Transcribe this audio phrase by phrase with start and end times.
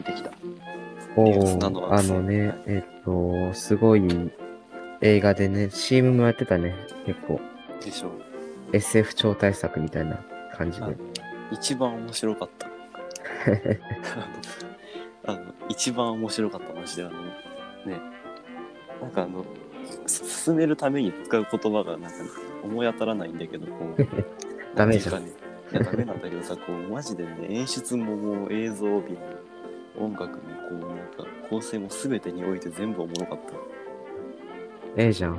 [0.00, 0.30] 見てきた。
[1.16, 4.02] おニュースなどー、はあのね、えっと、すごい
[5.02, 6.74] 映画でね、CM もやってたね。
[7.06, 7.40] 結構、
[7.84, 8.10] でしょ
[8.72, 10.24] SF 超大作みたいな
[10.54, 10.90] 感じであ。
[11.52, 12.68] 一番面白かった。
[15.32, 17.04] あの、一番面白かった、マジで。
[17.04, 18.00] あの、ね、
[19.02, 19.44] なんかあの、
[20.06, 22.16] す進めるために使う言葉がなんか
[22.62, 24.06] 思い当たらないんだけど、こう、
[24.74, 25.22] ダメじゃん。
[25.24, 25.26] い
[25.72, 29.20] や、ダメなんだけどさ、こう、マジでね、演出ももう映像美も
[30.02, 30.38] 音楽もこ
[30.72, 33.52] う、なんか構成も全てにおいて全部おもろかった。
[34.96, 35.34] ええじゃん。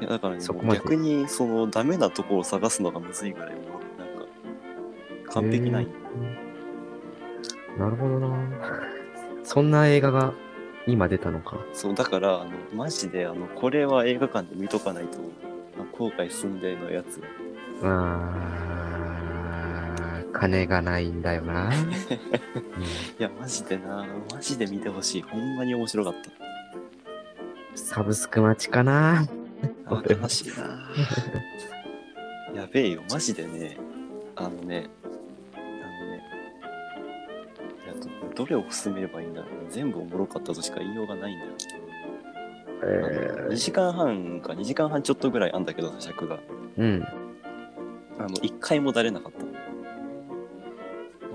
[0.00, 3.64] いやだからね、そこまで逆にそのダメなところを探すのがむずいぐらいもう
[3.98, 4.08] なん
[5.26, 6.46] か完璧ない、えー
[7.78, 8.36] なるほどな。
[9.44, 10.32] そんな映画が
[10.86, 11.58] 今出たのか。
[11.72, 15.18] そうだからあのマジであのこれは映画館で見とかないと
[15.78, 17.22] あ後悔すんでのやつ
[17.82, 18.65] あー、
[20.38, 21.68] 金がないんだよな。
[21.68, 21.76] う んい
[23.18, 24.06] やマジでな。
[24.32, 25.22] マジで見てほしい。
[25.22, 26.14] ほんまに面白かっ
[27.74, 29.26] サブスク待ちかな。
[29.88, 30.90] たあ悲しいな。
[32.62, 33.02] やべえよ。
[33.10, 33.78] マジでね。
[34.34, 34.88] あのね。
[35.54, 36.22] あのね。
[38.34, 41.52] どどれを進めればいいんだろう全部おもろかったとしか言いようがないんだよ。
[42.82, 46.36] え2時間半か2時間半ちょっとぐらいあんだけど尺が。
[46.36, 46.40] ー、
[46.78, 47.06] うん。
[48.18, 49.55] あの1回もだれなかった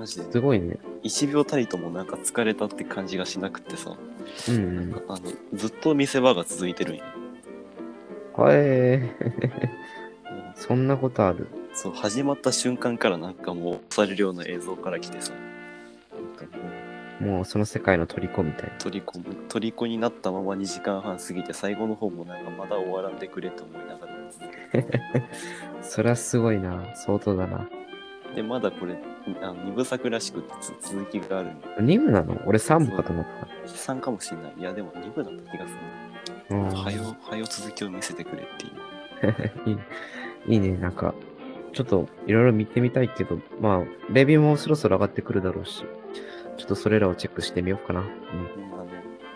[0.02, 0.80] マジですごいね。
[1.04, 3.96] 1秒たりともなんか疲れたって感じがしなくってさ
[4.50, 5.04] うんうん。
[5.08, 5.20] あの
[5.54, 7.04] ずっと見せ場が続いてるんよ
[8.36, 8.58] はい。
[8.58, 9.12] うん
[10.56, 11.48] そんなことある。
[11.76, 15.34] そう始まった瞬間からなんかもう押されるような映像から来てさ
[16.38, 16.64] なんかも
[17.22, 18.78] うもうその世界の虜みたいな。
[18.78, 25.02] 虜も虜になったまま2時間半過ぎて最後の方もなんかまだ終わらんでくれと思いながら続けて
[25.84, 26.96] そりゃすごいな。
[26.96, 27.70] 相当だな。
[28.34, 28.96] でまだこれ
[29.42, 32.42] あの2部作らしくてつ続きがあるんよ2部なの？
[32.46, 33.26] 俺3部かと思っ
[33.66, 35.80] 3かもしんないいやでも2部だった気がする
[36.50, 36.56] た。
[36.56, 38.70] うんはよ、はよ続きを見せてくれってい
[39.70, 39.72] う。
[40.50, 40.78] いいいいね。
[40.78, 41.14] なんか、
[41.74, 45.86] ちょっといろいろ見てみたいけど、まあ、レビューもそろそろ上がってくるだろうし、
[46.58, 48.02] ちょっとそれらをチェックしてみようかな。
[48.02, 48.88] うんうんあの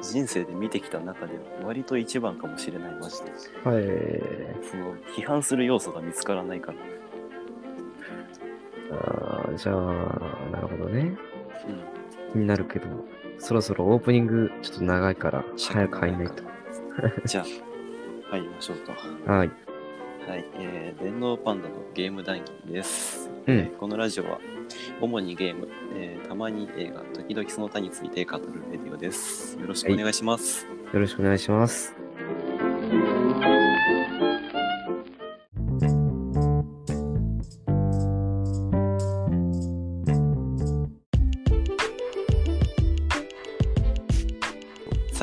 [0.02, 3.32] 人生で見てきた中で割と一番かもしれない、マジで。
[3.32, 4.64] はい。
[4.70, 6.78] その、批判する要素が見つからないから。
[8.92, 11.16] あーじゃあ、なるほどね。
[11.68, 12.32] うん。
[12.34, 12.88] 気になるけど、
[13.40, 16.44] そろそろオープニングちょっと長いから、早く入んないと。
[17.26, 17.46] じゃあ、
[18.32, 19.32] 入りましょうか。
[19.32, 19.52] はい。
[20.28, 24.40] はい、えー、電脳パンダのゲーム談義です、うんえーこのラジオは、
[25.00, 29.58] 主にゲーム、えーたまに映画、時々その他について語るレディオです。
[29.60, 30.66] よろしくお願いします。
[30.66, 31.96] よろしくお願いします。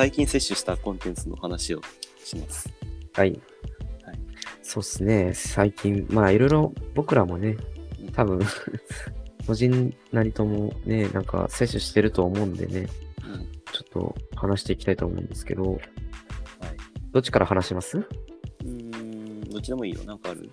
[0.03, 1.81] 最近摂取したコンテンツの話を
[2.21, 2.69] します。
[3.13, 3.31] はい。
[4.03, 4.19] はい
[4.61, 5.31] そうっすね。
[5.33, 7.55] 最近、まあ、いろいろ僕らもね、
[8.11, 8.41] 多分、
[9.47, 12.89] 個人なりともね、なんか摂取してると思うんでね、
[13.25, 13.49] うん。
[13.71, 15.81] ちょっと話していきたいと思うんですけど、はい。
[17.13, 17.97] どっちから話します？
[17.99, 20.03] うーん、どっちでもいいよ。
[20.03, 20.49] なんかある？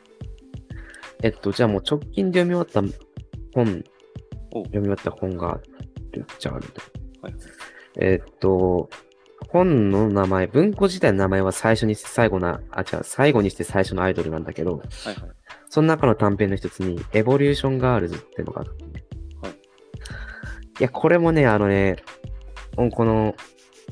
[1.24, 2.98] えっと、じゃあもう直近で読み終わった
[3.52, 3.84] 本、
[4.52, 5.60] お読み終わった本が
[6.38, 6.82] じゃああると。
[7.22, 7.34] はい。
[7.96, 8.88] えっと、
[9.52, 15.16] 本の名前、文庫自体の名前は最初にして最後な、あ、違う、最後にして最初のアイドルなんだけど、はいはい。
[15.68, 18.84] その中の短編の一つに、エボリューションガールズっていうのがあって、
[19.42, 19.52] はい。
[19.52, 21.96] いや、これもね、あのね、
[22.78, 23.34] うんこの、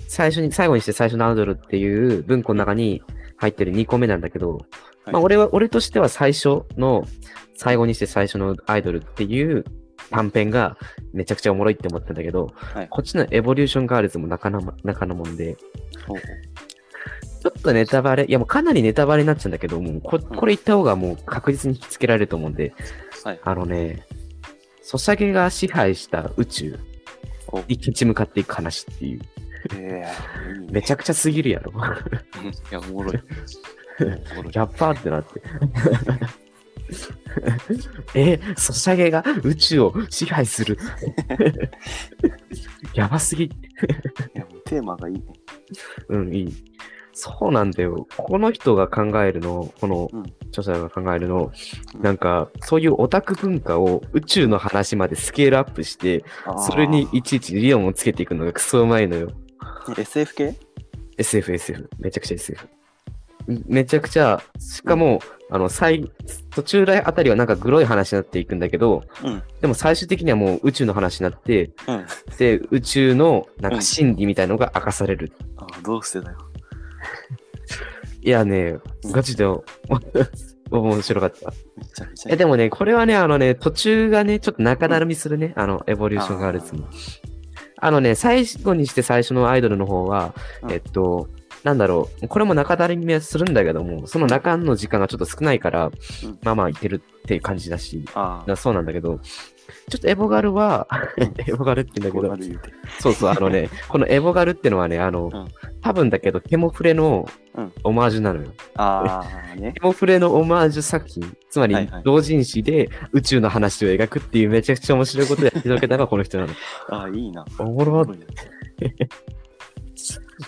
[0.07, 3.03] 最初に、最後にして最初のアイドルっていう文庫の中に
[3.37, 5.13] 入ってる2個目なんだけど、はい。
[5.13, 7.05] まあ、俺は、俺としては最初の、
[7.57, 9.65] 最後にして最初のアイドルっていう
[10.11, 10.77] 短編が
[11.13, 12.89] めちゃくちゃおもろいって思ったんだけど、はい。
[12.89, 15.57] こっちのエボリューションガールズもなかな、なかなもんで、
[17.41, 22.75] ちょっとネタバレ、いやもうかなりネタバレになっちゃうんだけど、もうここれ言った方がもう確実に引きつけられると思うんで、
[23.25, 23.41] はい。
[23.43, 24.05] あのね、
[24.83, 29.21] ソシャゲが支配した宇宙に立ち向かっていく話っていう、
[29.75, 31.73] えー、いいねめちゃくちゃすぎるやろ。
[31.75, 33.23] うんいや、おもろい。
[34.33, 34.53] おもろい。
[34.55, 35.43] やっぱーってなって。
[38.15, 40.79] え、ソシャゲが宇宙を支配する。
[42.95, 43.45] やばすぎ。
[43.45, 43.51] い
[44.35, 45.23] や、もうテーマがいいね。
[46.09, 46.65] うん、いい。
[47.13, 48.07] そうなんだよ。
[48.17, 51.53] この人が考えるの、このうん著者が考えるの、
[51.95, 56.25] うんなんか、そういうオタク文化を宇宙の話までスケールアップして、
[56.59, 59.33] それにいちいち理論をつけていくのがクソうまいのよ。
[59.97, 60.55] SF 系
[61.19, 61.91] ？SF、SF。
[61.99, 62.69] めちゃくちゃ SF。
[63.67, 66.11] めちゃくちゃ、しかも、あの、最、
[66.51, 69.43] 途中あたりはなんかグロい話になっていくんだけど、うん。
[69.61, 72.07] でも最終的にはもう宇宙の話になって、うん。
[72.37, 75.33] で、宇宙のなんか真理みたいのが明かされる。
[75.57, 76.39] あどうしてだよ。
[78.21, 79.45] いやね、うんガチで
[80.71, 81.53] 面白かった。
[82.29, 82.37] え、い。
[82.37, 86.89] でもね、これはね、あのね、途中がね、ちょっと中だるみするね、あの、エボリューションガールズも。
[87.81, 91.29] あのね、最後にして最初のアイドルの方は、うんえっと、
[91.69, 95.89] なんだろう、これも中だるみはするんだけども、その中の時間がちょっと少ないから、う
[96.27, 99.21] んまあまあいけるっていう感じだし、あだそうなんだけど、
[99.91, 100.89] ちょっとエボガルは、
[101.47, 102.55] エボガルって言うんだけど。
[103.01, 105.49] そうそう、あのね、 このエボガルってのはね、あの、うん
[105.81, 108.49] 多分だけど、ケモフレのうんオマージュなのよ。
[108.77, 109.23] あ
[109.53, 109.73] あ、ね。
[109.75, 116.53] ケモフレのオマージュ作品、つまりはいはい同人誌で宇宙の話を描くっていうめちゃくちゃ面白いことをやってのけたのがこの人なの。
[116.91, 117.45] ああ、いいな。
[117.59, 118.07] おもろ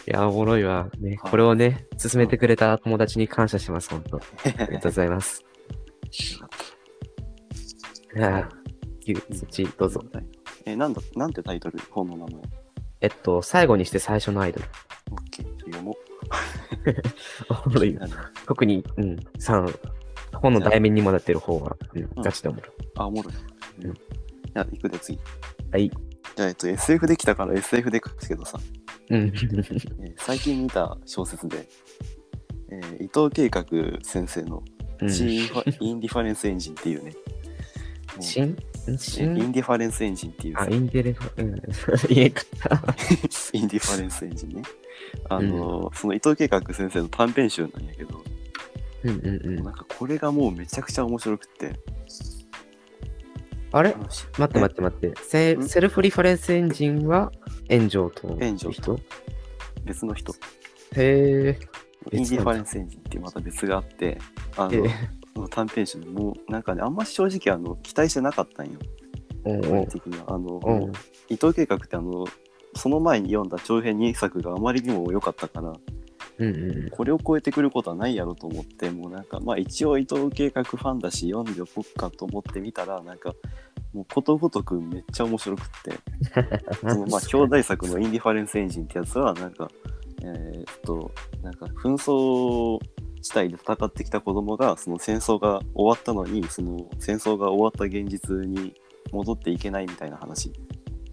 [0.07, 0.89] いや、おもろいわ。
[0.99, 5.45] ね、はいこれをね、進めてくれた友達に感謝します、本当ありがとうございます。
[8.17, 8.49] いや
[9.03, 10.03] ゆそっち、どうぞ。
[10.65, 12.43] え、なんだ、なんてタイトル本の名前？
[13.03, 14.67] えっと、最後にして最初のアイドル。
[15.13, 15.51] オッケー。
[15.67, 15.95] 読もう。
[17.67, 17.99] おもろい
[18.47, 19.79] 特に、うん、3、
[20.35, 22.71] 本の題名にもなってる方は、うん、うんガチでおもろい。
[22.97, 23.35] あ、おもろい。
[23.85, 25.19] うんいや、行くで次。
[25.71, 25.91] はい。
[26.41, 28.59] じゃあ、えっと、SF できたから SF で書くけどさ、
[29.11, 29.27] うん。
[29.27, 31.69] えー最近見た小説で、
[32.71, 33.65] えー伊藤計画
[34.03, 34.63] 先生の
[35.03, 37.11] うんチーインファインディファレンスエンジンっていうね、
[38.17, 41.63] もうしんインんディファレンスエンジンっていうさあ、インテレファ、うん。
[42.09, 42.77] 言えかった。
[43.53, 44.63] インディファレンスエンジンね。
[45.29, 48.25] あの、その伊藤計画先生の短編集なんやけど、
[49.05, 49.65] うんうんうん。
[49.65, 51.75] なんかこれがもうめちゃくちゃ面白くって、
[53.73, 53.95] あれ？
[53.95, 55.15] 待って待って待って。
[55.23, 57.31] セルフリファレンスエンジンは
[57.71, 58.99] 炎上と炎上人？
[59.85, 60.33] 別の人、
[60.95, 61.59] へえ。
[62.13, 64.19] インディファレンンスエンジンってまた別があって、
[64.57, 64.69] あ
[65.37, 68.79] の、短編集でもうなんかね、あんま正直あの期待してなかったんよ、
[69.91, 70.25] 的には。
[70.35, 70.75] あの、う。
[70.89, 70.93] ん。
[71.29, 72.27] 伊藤計画ってあの、
[72.77, 75.73] その前に読んだ長編2作があまりにも良かったから、
[76.41, 83.35] うんうんこれを超えてくることはないやろと思って、もうなんか、まあ一応伊藤計画ファンだし、読んでおこっかと思ってみたら、なんか、
[83.93, 85.99] もうことごとくめっちゃ面白くって、
[86.81, 89.71] そのまあ 兄弟作のインディファレンスエンジンってやつは、なんか、
[90.23, 91.11] えーっと、
[91.43, 92.79] なんか紛争
[93.21, 98.75] 地帯で戦ってきた子供が、その戦争が終わったのに、その戦争が終わった現実に
[99.13, 100.53] 戻っていけないみたいな話。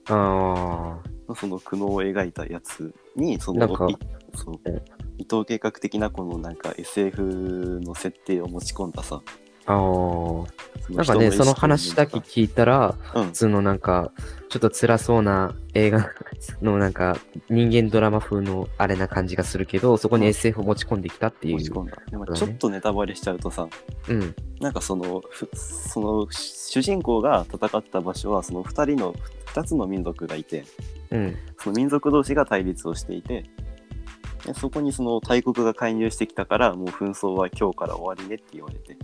[0.10, 3.98] あのその苦悩を描いたやつに、その、なんかい
[4.36, 4.60] そう。
[4.66, 9.22] うん伊藤計画的なこのなんか SF の設定を持ち込んださ、
[9.68, 9.74] あ。
[9.74, 9.78] あ
[10.90, 14.12] なんかね、その話だけ聞いたら、うん普、通のなんか、
[14.48, 16.10] ちょっと辛そうな映画
[16.62, 17.18] のなんか、
[17.50, 21.58] 人間ドラマ風のあれな感じがするけど、そこにうん SF を持ち込んできたっていう。
[21.58, 21.98] 持ち込んだ。
[22.10, 23.68] でもちょっとネタバレしちゃうとさ、
[24.08, 24.36] うん。
[24.62, 29.14] なんかその、ふその主人公が戦った場所は、その2人の、
[29.48, 30.64] 2つの民族がいて、
[31.12, 31.36] うん。
[31.58, 33.44] その民族同士が対立をしていて、
[34.46, 38.98] でそこにその大国が介入してきたから、もう紛争は今日から終わりねって言われて、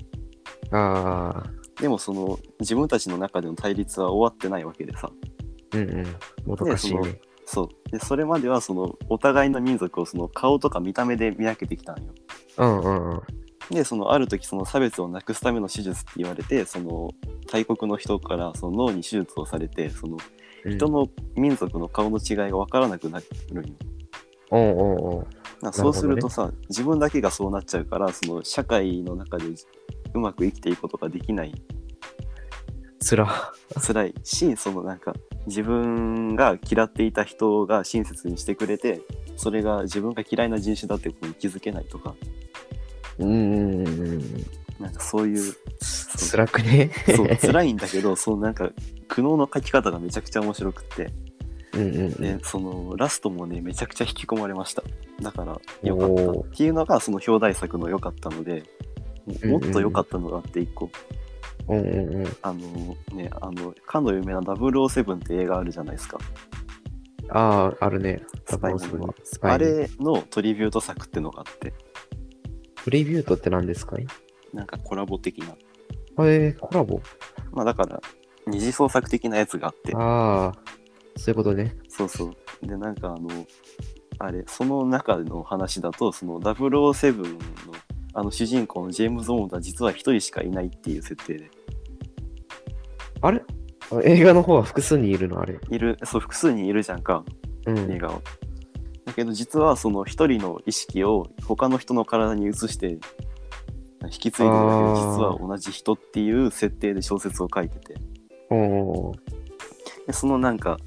[0.71, 1.63] ああ。
[1.81, 5.11] でもその自分たちの中での対立は終わってないわけでさ、
[5.73, 6.05] うんうん。
[6.45, 7.19] もどかしいね。
[7.45, 7.91] そう。
[7.91, 12.13] で、それまではそのお互いの民族をその顔とか見た目で見分けてきたんよ。
[12.57, 13.21] うんうんうん。
[13.71, 17.09] で、そのある時その差別をなくすための手術って言われて、その
[17.51, 20.17] 大国の人からその脳に手術をされて、その
[20.65, 23.19] うん人の民族の顔の違いが分からなくな
[23.51, 23.73] るんよ。
[24.53, 25.27] おうおうおう
[25.61, 29.45] なそうするとさ、自分だけがそうなっちゃうから、その社会の中で
[30.13, 31.53] うまく生きていくことができない、
[32.99, 33.51] つら。
[33.81, 34.13] 辛い。
[34.23, 35.13] し、そのなんか
[35.47, 39.01] 自分が嫌っていた人が親切にしてくれて、
[39.35, 42.13] それが自分が嫌いな人種だってことに気づけないとか、
[43.17, 44.21] うんうんうんうん。
[44.79, 45.53] なんかそういう、
[46.31, 46.91] 辛くね。
[47.15, 48.69] そう辛いんだけど、そのなんか
[49.07, 51.11] 苦悩の書き方がめちゃくちゃ面白くって、
[51.73, 52.11] うんうんうん。
[52.13, 54.83] で、そのラストもね、めちゃくちゃ引き込まれました。
[55.21, 56.13] だからよかった。
[56.13, 58.63] おーっていうのがその表題作の良かったので、
[59.45, 60.89] もっと良かったのがあって一個、
[61.67, 62.37] うんうんうん。
[62.41, 62.59] あの
[63.13, 66.17] ね、あの、かの有名な007って映画あるじゃないですか。
[67.29, 68.21] ああ、あるね。
[68.45, 71.73] スパイものはスパイあれのトリビュート作ってのがあって、
[72.83, 73.95] トリビュートって何ですか？
[74.53, 75.55] なんかコラボ的な。
[76.25, 77.01] えー、コラボ？
[77.53, 78.01] まあだから、
[78.45, 80.53] 二次創作的なやつがあって、ああ、
[81.17, 81.75] そういうことね。
[81.89, 82.67] そうそう。
[82.67, 83.29] で、なんかあの、
[84.19, 87.39] あれ、その中の話だと、その007の
[88.15, 91.49] あの主人公のジェームズ・ボンドは実は一人しかいないっていう設定で、
[93.21, 93.41] あれ？
[93.91, 95.39] あ映画の方は複数にいるの？
[95.39, 95.59] あれ。
[95.69, 97.23] いる、そう、複数にいるじゃんか、
[97.65, 97.91] うん。
[97.91, 98.21] 映画は。
[99.05, 102.97] だけど実はその一人の意識を他の人の体に移して
[104.03, 107.95] 引き継いでるだけど実は同じ人っていう設定で小説を書いてて
[108.49, 109.17] おー
[110.07, 110.77] でそのなんか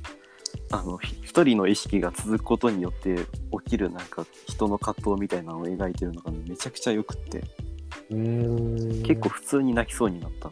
[0.70, 3.16] あのひ一人の意識が続くことによって
[3.64, 7.42] 起きるなんか人の葛藤みたいなのを描いてるのが、ね、めちゃくちゃよくって。
[8.08, 10.50] 結構普通に泣きそうになった。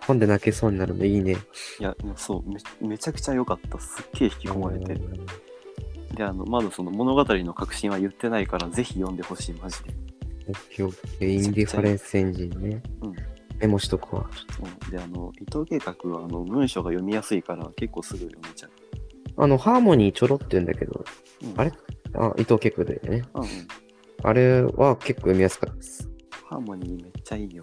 [0.00, 1.36] 本で泣けそうになるのいいね。
[1.80, 2.48] いやそう
[2.82, 3.78] めめちゃくちゃ良かった。
[3.78, 4.92] すっげえ引き込まれて。
[4.94, 5.26] うん。
[6.14, 9.90] であのまだその物語の核心は言ってないからぜひ読んでほしいマジで。
[11.20, 12.82] インディファレンスエンジンね。
[13.00, 13.16] うん。
[13.58, 14.28] メモしとくわ。
[14.56, 14.90] そう。
[14.90, 18.71] であの伊藤計画はあの文章が読みやすいから結構すぐ読めちゃう、
[19.36, 21.04] あの、ハーモニーちょろって言うんだけど、
[21.42, 21.72] うん、あれ？
[22.14, 23.22] あ、伊藤結構だよね。
[23.34, 23.48] うんうん。
[24.24, 26.08] あれは結構読みやすかったです。
[26.48, 27.62] ハーモニーめっちゃいいよ。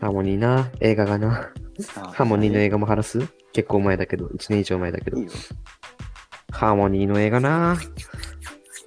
[0.00, 1.52] ハーモニーな、映画がな。
[1.94, 3.20] ハーモニーの映画も話す？
[3.52, 5.18] 結構前だけど、1年以上前だけど。
[5.18, 5.24] いい。
[5.24, 5.30] よ。
[6.50, 7.78] ハーモニーの映画な。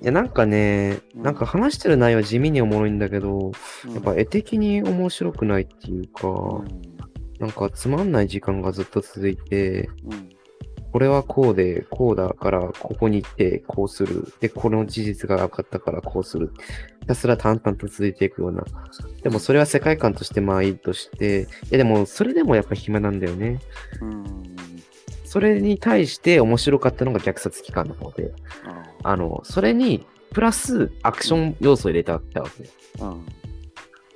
[0.02, 1.24] いや、なんかね、うん。
[1.24, 3.54] なんか話してる内容は地味におもろいんだけど、
[3.86, 3.94] うん。
[3.94, 6.68] やっぱ絵的に面白くないっていうか、うん。
[7.40, 10.30] なんかつまんない時間がずっと続いて、うん
[10.96, 14.34] これはこうで、こうだから、ここに行って、こうする。
[14.40, 16.54] で、この事実が分かったから、こうする。
[17.02, 18.64] ひたすら淡々と続いていくような。
[19.22, 23.60] でも、それは世界観としてまあいいとして、いや、でも、それでもやっぱ暇なんだよね。
[24.02, 24.44] うん
[25.26, 28.32] それに対して面白かったのが虐殺期間の方で、
[28.64, 32.70] ああの、それに、プラス、アクション要素を入れたってわけ。
[33.00, 33.26] ーうん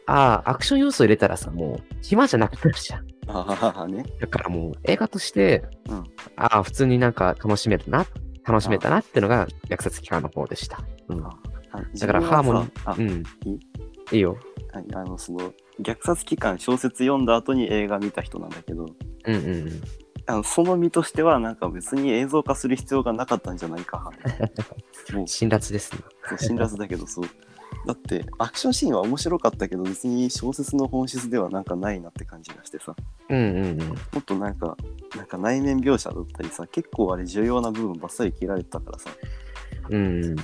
[0.06, 3.19] ああ、アクション要素入れたらさ、もう、暇じゃなくなるじゃん。
[3.32, 6.04] ああねだからもう、映画として、うん
[6.36, 8.06] ああ、普通になんか楽しめるな、
[8.46, 10.84] 楽しめたなってのが虐殺期間の方でした。
[11.10, 11.22] うん。
[11.22, 13.24] だからハーモニー、うん。
[13.46, 13.56] い
[14.12, 14.16] い？
[14.16, 14.38] いいよ。
[14.74, 18.86] ああのその虐殺期間小説読んだ後に映画見た人なんだけど
[19.26, 19.82] うんうんうん。
[20.28, 24.12] あのその身としてはなんか別に映像化する必要がなかったんじゃないか
[25.14, 26.00] もう辛辣ですね。
[26.38, 27.26] 辛辣だけどそう
[27.86, 32.96] だってアクションシーンは面白かったけど別に小説の本質ではなんかないなって感じがしてさ
[33.30, 33.78] うんうんうん。
[33.80, 34.76] もっとなんか
[35.16, 39.10] なんか内面描写だったりさ結構あれ重要な部分ばっさり切られてたからさ
[39.90, 40.36] うんうん。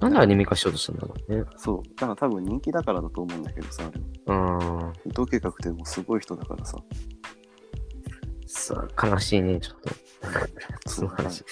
[0.00, 1.44] なんでアニメ化しようとしたんだろうね。
[1.56, 5.10] そうだから多分人気だからだと思うんだけどさあれはうん。
[5.10, 6.76] 伊藤計画ってもうすごい人だからさ
[8.46, 9.90] そう悲しいね、ちょっと。
[10.88, 11.44] その話。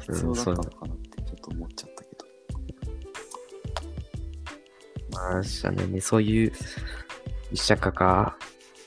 [0.00, 1.90] 必要だったのかなってちょっと思っちゃっ
[5.32, 6.00] まあ、したね。
[6.00, 6.52] そういう
[7.50, 8.36] 実写化か。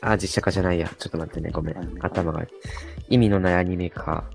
[0.01, 0.89] あ、実写化じゃないや。
[0.97, 1.51] ちょっと待ってね。
[1.51, 2.45] ごめん頭が。
[3.09, 4.29] 意味のないアニメ化。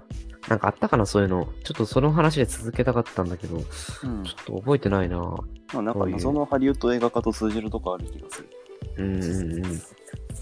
[0.48, 1.48] なんかあったかな、そういうの。
[1.64, 3.64] ちょっとその話で続けたかったんだけど、ちょ
[4.04, 5.18] うんっと覚えてないな。
[5.18, 8.48] まあ、なんか謎のハリウッド映画化と通じるとこある気がする
[8.98, 9.22] うんうん
[9.64, 9.82] うん。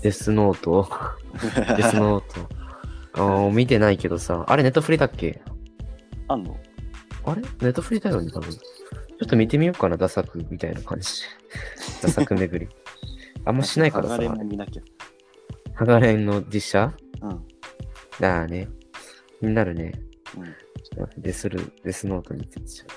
[0.03, 0.87] デスノート。
[1.79, 2.49] デスノート。
[3.15, 4.45] あー見てないけどさ。
[4.47, 5.41] あれ、ネットフリだっけ？
[6.29, 6.59] あんの？
[7.25, 7.41] あれ？
[7.41, 8.53] ネットフリだよね、多分。
[8.53, 8.61] ちょ
[9.25, 11.09] っと見てみようかな、ダサくみたいな感じ。
[12.03, 12.75] ダサく巡り。
[13.45, 14.29] あんましないからさ剥。
[14.29, 14.83] がれも見なきゃ
[15.75, 16.95] ハガレンの実写？
[17.23, 17.47] うん
[18.21, 18.69] だあね。
[19.41, 19.93] 気になるね。
[20.37, 22.93] うんちょっとデスル、デスノートについて。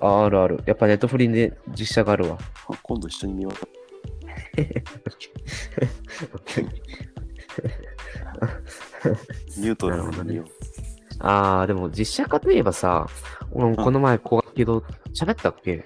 [0.00, 0.60] あ、あるある。
[0.66, 2.38] やっぱネットフリで実写があるわ。
[2.68, 3.52] あ今度一緒に見よう
[9.58, 10.46] ニュートラルに見よう、
[11.20, 13.06] ああ、でも実写化といえばさ、
[13.52, 14.82] 俺もこの前、高学機動、
[15.14, 15.74] 喋ったっけ？
[15.74, 15.84] ん？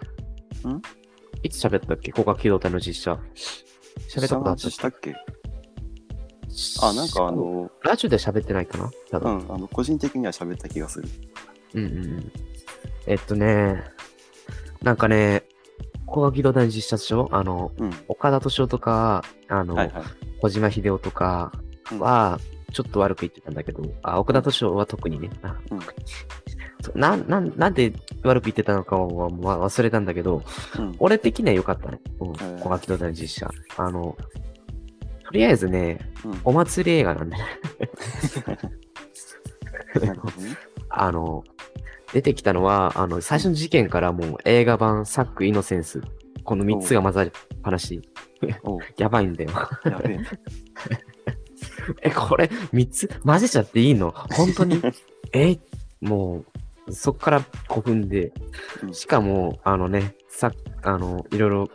[1.43, 2.13] いつ喋ったっけ？
[2.13, 3.19] 高学機動隊の実写。
[4.09, 5.13] 喋ったことあったっしたっけ？
[5.13, 5.17] け
[6.83, 8.91] あなんかあ、のラジオで喋ってないかな？
[9.11, 9.47] 多う分。
[9.47, 11.09] んあの個人的には喋った気がする。
[11.75, 12.33] うんうんうん。
[13.07, 13.85] えっとね、
[14.83, 15.45] なんかね、
[16.07, 17.29] 高学機動隊の実写でしょ？
[17.33, 17.93] あの、うん。
[18.09, 20.03] 岡田斗司夫とか、あの、はいはい。
[20.41, 21.53] 小島秀夫とか
[21.93, 21.99] うん。
[21.99, 22.39] は、
[22.73, 25.31] ちょっと悪く言ってたんだけど、あ、岡田斗司夫は特にね。
[25.43, 25.81] あうん
[26.95, 30.43] なん、なん、なんで悪く言ってたのかはまあ忘れたんだけど、
[30.79, 32.01] うん俺的には良かったね。
[32.21, 32.33] うん。
[32.33, 33.51] ー小垣戸田の実写。
[33.77, 34.17] あの、
[35.25, 37.45] とりあえずね、うんお祭り映画なんだよ。
[40.07, 40.57] なるほどね
[40.91, 41.45] あの、
[42.13, 46.01] 出てきたのは、あの、最初の事件からもう映画版、サック、イノセンス、
[46.45, 48.01] この3つが混ざる話。
[48.99, 49.51] やばいんだよ。
[49.85, 50.19] やべえ
[52.03, 54.11] え、これ、3つ混ぜちゃっていいの？
[54.11, 54.81] 本当に？
[55.33, 55.59] え、
[56.01, 56.45] もう、
[56.91, 58.33] そっから古墳で
[58.83, 58.95] う、ん。
[58.95, 60.53] しかも、あのね、さ、
[60.83, 61.71] あの、いろいろ、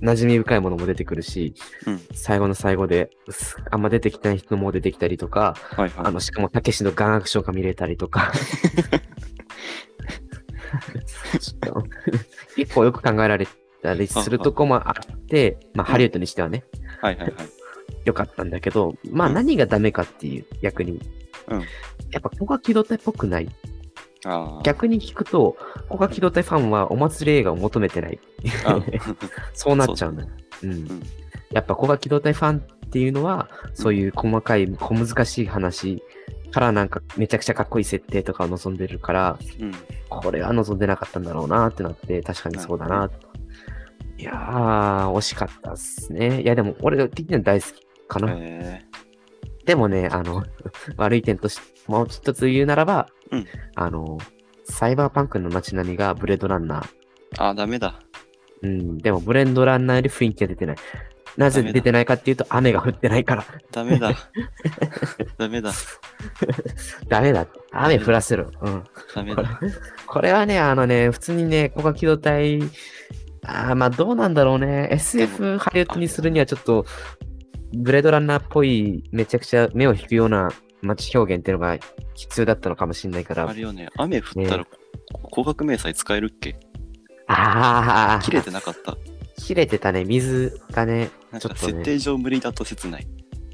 [0.00, 1.54] 馴染み深いものも出てくるし、
[1.86, 2.00] うん。
[2.12, 6.06] 最後の最後で、すあんま出てきてない人も出てきたりとか、はいはい。
[6.06, 8.32] あの、しかも、たけしの眼悪症が見れたりとか。
[12.56, 13.46] 結構よく考えられ
[13.82, 16.64] たりするとこもあって、まあ、ハリウッドにしてはね、
[17.00, 17.32] はいはいはい。
[18.04, 19.34] 良かったんだけど、まあうん。
[19.34, 21.00] 何がダメかっていう、逆に。
[21.48, 21.60] うん。
[22.10, 23.48] やっぱ、ここが機動隊っぽくない。
[24.62, 28.20] 逆に聞くと、古賀機動隊ファンはお祭り映画を求めてない。
[28.64, 28.80] あ
[29.52, 30.28] そうなっちゃうのよ。
[30.62, 30.70] うん。
[30.84, 31.02] ん
[31.50, 36.02] やっぱ古賀機動隊ファンっていうのは、そういう細かい、小難しい話
[36.52, 39.72] からなんかめちゃくちゃかっこいい設定とかを望んでるから、うん。
[40.08, 43.10] これは望んでなかったんだろうなってなって、確かにそうだな。
[44.18, 46.42] いやー、惜しかったっすね。
[46.42, 48.32] いやでも俺的には大好きかな。
[48.36, 48.84] え
[49.64, 50.44] でもね、あの、
[50.96, 54.18] 悪い点として、もう一つ言うならば、うんあの、
[54.64, 56.84] サイバーパンクの街並みがブレードランナー。
[57.36, 58.00] ー、あ、ダメだ。
[58.62, 60.76] うん、でもブレンドランナーより雰囲気が出てない。
[61.36, 63.44] なぜ出てないかっていうと、雨が降ってないから。
[63.70, 64.12] ダメだ。
[65.38, 65.72] ダメだ。
[67.08, 67.46] ダメだ。
[67.72, 68.50] 雨降らせろ。
[68.60, 68.84] うん。
[69.14, 69.60] ダメだ。
[70.06, 72.60] これはね、あのね、普通にね、古賀機動隊、
[73.44, 74.88] あーまあどうなんだろうね。
[74.92, 76.84] SF ハリウッドにするにはちょっと、
[77.74, 80.50] ブレードランナーっぽい、めちゃくちゃ目を引くような
[80.82, 81.78] 街表現っていうのが
[82.14, 83.48] 必要だったのかもしれないから。
[83.48, 84.66] あれよね、雨降ったら、
[85.22, 86.56] 高額明細使えるっけ？
[87.28, 88.96] ああ、切れてなかった。
[89.38, 90.04] 切れてたね。
[90.04, 93.06] 水がね、なんかちょっとね設定上無理だと切ない。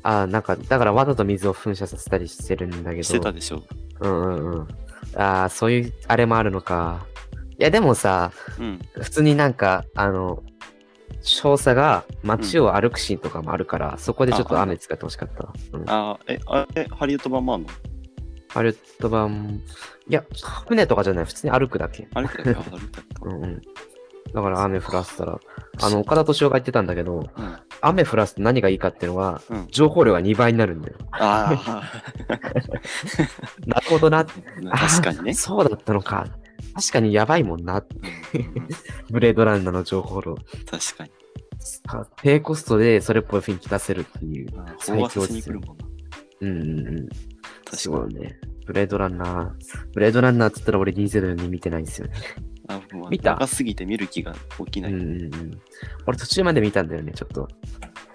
[0.02, 3.02] ああ、なんか、だからわざと水を噴射させたりしてるんだけど。
[3.02, 3.62] してたでしょ。
[4.00, 4.68] うんうんうん。
[5.16, 7.06] ああ、そういう、あれもあるのか。
[7.58, 8.80] いや、でもさ、うん。
[8.92, 10.42] 普通になんか、あの、
[11.20, 15.52] 少佐が街を歩くシーンとかもあるから、そこでちょっと雨使ってほしかったわ。
[15.72, 17.68] うん、え、あれ、ハリウッド版もあんの？
[18.48, 19.60] ハリウッド版、
[20.08, 20.24] いや、
[20.68, 22.08] 船とかじゃない、普通に歩くだけ。
[22.14, 22.50] あれだっけ？
[22.50, 22.80] あ あれだっけ
[23.22, 23.62] うんうん。
[24.32, 25.38] だから雨降らせたら、
[25.82, 27.56] あの、岡田敏夫が言ってたんだけど、うん。
[27.80, 29.66] 雨降らすと何がいいかっていうのは、うん。
[29.70, 30.96] 情報量が2倍になるんだよ。
[31.12, 31.54] あ
[33.66, 34.20] なるほどな。
[34.20, 34.24] あ、
[34.78, 35.34] 確かにね。
[35.34, 36.26] そうだったのか。
[36.74, 37.84] 確かにやばいもんな。
[39.10, 40.34] ブレードランナーの情報量。
[40.70, 41.10] 確かに。
[42.22, 44.48] 低コストでそれっぽい雰囲気出せるっていう。
[44.78, 45.60] 最強ですよせに来る。
[45.60, 45.86] もんな。
[46.40, 47.08] うんうんうん。
[47.64, 48.14] 確かに。
[48.20, 48.38] ね。
[48.66, 49.50] ブレードランナー。
[49.92, 52.14] ブレードランナーって言ったら俺2042見てないんですよね。
[52.68, 53.32] あもう見た？
[53.32, 54.92] 長すぎて見る気が起きない。
[54.92, 55.60] うんうんうん。
[56.06, 57.48] 俺途中まで見たんだよね、ちょっと。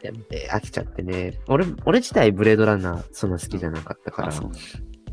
[0.04, 0.12] え
[0.52, 1.40] 飽きちゃってね。
[1.48, 4.36] 俺、俺自体ブレードランナーそんな好きじゃなかったから。
[4.36, 4.52] う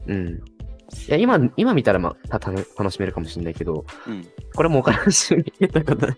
[0.06, 0.40] うん。
[1.08, 4.26] いや、今、今見たらまあ、たた楽しめるかもしれないけど、うん。
[4.54, 6.16] これも岡田敏夫に言ったことない。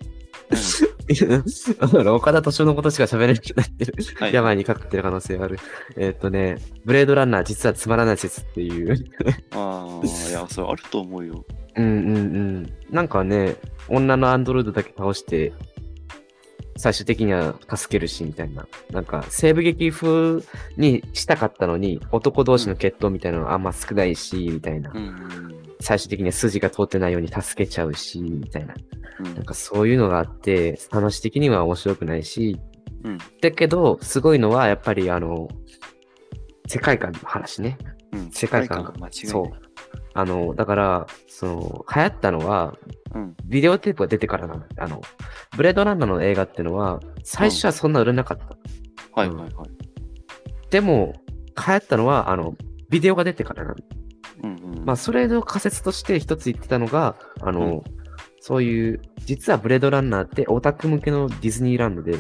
[1.81, 3.95] だから岡田敏夫のことしか喋れるようになってる。
[4.19, 5.59] はい病にかかってる可能性がある。
[5.97, 8.95] えーっとね、ブレードランナー実はつまらない説っていう。
[9.53, 11.45] ああ、いや、それあると思うよ。
[11.77, 12.73] うんうんうん。
[12.91, 13.57] なんかね、
[13.89, 15.53] 女のアンドロイドだけ倒して、
[16.77, 18.67] 最終的には助けるし、みたいな。
[18.91, 20.43] なんか、西部劇風
[20.77, 24.93] にしたかったのに、男同士の決闘みたいなのはあんま少ないし、みたいな
[25.81, 28.75] 最終的には筋が通ってないように助けちゃうし、みたいな。
[29.21, 29.35] うん。
[29.35, 32.59] なんかそういうのがあって、話的には面白くないし、
[33.05, 33.19] うん。
[33.41, 35.49] だけど、すごいのは、やっぱりあの、
[36.67, 37.77] 世界観の話ね。
[38.13, 38.31] うん。
[38.31, 39.45] 世界観が間違いそう。
[40.15, 42.77] あの、だから、その、流行ったのは、
[43.15, 43.37] うん。
[43.45, 44.65] ビデオテープが出てからなの。
[44.79, 45.01] あの、
[45.57, 48.45] ブレードランナーの映画ってのは、最初はそんな売れなかった。
[49.15, 49.51] はいはいはい。
[50.71, 51.15] でも、
[51.57, 52.57] 流行ったのは、あの、
[52.89, 53.77] ビデオが出てからなの。
[54.45, 54.85] うんうん。
[54.85, 58.03] まあ、それの仮説として一つ言ってたのが、あの、うん
[58.45, 62.19] そういう、実はブレードランナーってオタク向けのディズニーランドで、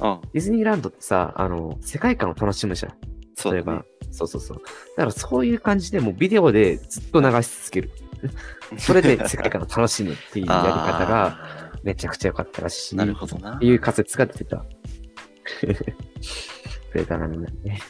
[0.00, 2.92] あディズニーランドってさ、あの、世界観を楽しむじゃん。
[3.36, 3.82] そうだね。
[4.10, 4.56] そうそうそう。
[4.56, 4.62] だ
[4.96, 7.90] からそういう感じでもうビデオでずっと流し続ける。
[8.78, 12.94] それで世界観を楽しむっていうやり方があめちゃくちゃ良かったらしい。
[12.94, 13.66] ーなるほどなって。
[13.66, 14.64] いう仮説が出てた。
[15.62, 15.66] ブ
[16.98, 17.80] レードランナーね。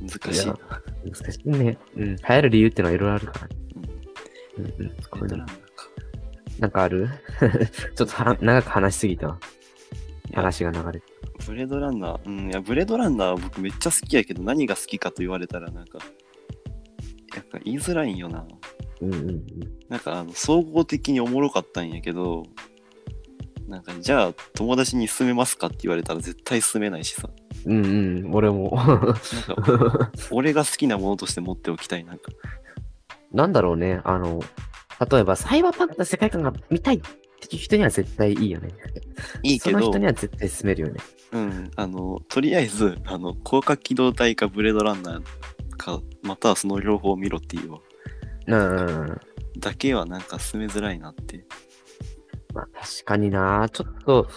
[0.00, 0.58] 難しいな。
[1.04, 1.78] 難しいね。
[1.96, 2.16] うん。
[2.16, 3.56] 流行る理由ってのはいろいろあるからね。
[4.58, 5.46] うんうんうん。
[6.58, 7.08] なんかある？
[7.94, 9.38] ちょっとは長く話しすぎた
[10.34, 11.06] 話が流れて。
[11.46, 15.98] ブレードランナー、うん、いや、ブレードランナーは僕めっちゃ好きやけど、何が好きかと言われたら、なんか、
[17.34, 18.46] やっぱ言いづらいんよな。
[19.00, 19.44] うんうんうん。
[19.88, 22.44] なんか、あの、総合的におもろかったんやけど、
[23.68, 27.30] なんか、じゃあ、友達に勧めますかって言われたら絶対勧めないしさ。
[27.66, 28.34] うんうん。
[28.34, 28.72] 俺も。
[28.76, 32.04] なんか、 俺が好きなものとして持っておきたい。
[32.04, 32.32] なんか、
[33.32, 34.00] なんだろうね。
[34.04, 34.40] あの、
[35.10, 38.70] 例えばサイバーパンクの世界観が見たいっていう人には絶対いいよね。
[39.42, 41.00] いいけどその人、には絶対進めるよね。
[41.32, 45.22] うん、あの、とりあえず、あの、広角機動隊かブレードランナー
[45.76, 47.78] か、またはその両方を見ろっていうわ。
[49.58, 51.44] だけはなんか進めづらいなって。
[52.54, 53.68] まあ確かにな。
[53.72, 54.28] ちょっと、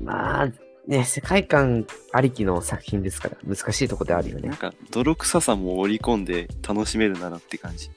[0.00, 0.48] まあ、
[0.86, 4.56] ね、世界観ありきの作品ですから、難しいとこであるよねなん。
[4.56, 7.90] か、泥臭さも織り込んで楽しめるならって感じ。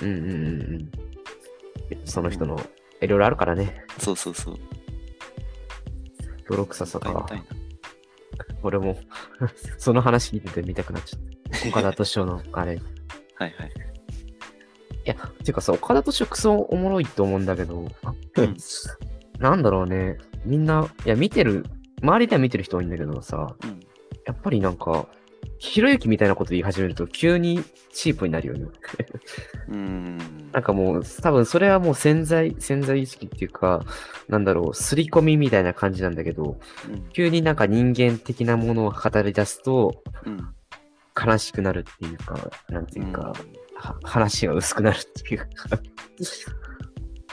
[0.00, 2.06] うんうんうんうん。
[2.06, 2.58] その人の、
[3.00, 3.84] いろいろあるからね。
[3.98, 4.56] そうそうそう。
[6.48, 7.34] 泥臭さか買いた。
[7.34, 7.44] いな。
[8.62, 8.98] 俺も、
[9.76, 11.20] その話聞いてて見たくなっちゃっ
[11.62, 11.68] た。
[11.68, 12.80] 岡田敏夫のあれ。
[13.34, 13.91] はいはい。
[15.04, 15.10] て
[15.48, 17.80] いうかさ、岡田斗司夫クソおもろいと思うんだけど、
[18.36, 18.56] うん
[19.38, 20.18] なんだろうね。
[20.44, 21.66] みんな、いや、見てる、
[22.00, 23.80] 周りでは見てる人多いんだけどさ、うん。
[24.24, 25.08] やっぱりなんか、
[25.58, 27.62] ひろゆきみたいなこと言い始めると急に
[27.92, 28.66] チープになるよね。
[29.68, 30.18] うん。
[30.52, 33.84] なんかもう、多分それはもう潜在、潜在意識っていうか、
[34.28, 37.08] なんだろう、刷り込みみたいな感じなんだけど、うん。
[37.10, 40.54] 急になんか人間的なものを語り出すとうん。
[41.14, 43.36] 悲しくなるっていうか、なんていうか、は
[44.02, 45.46] 話が薄くなるっていうか、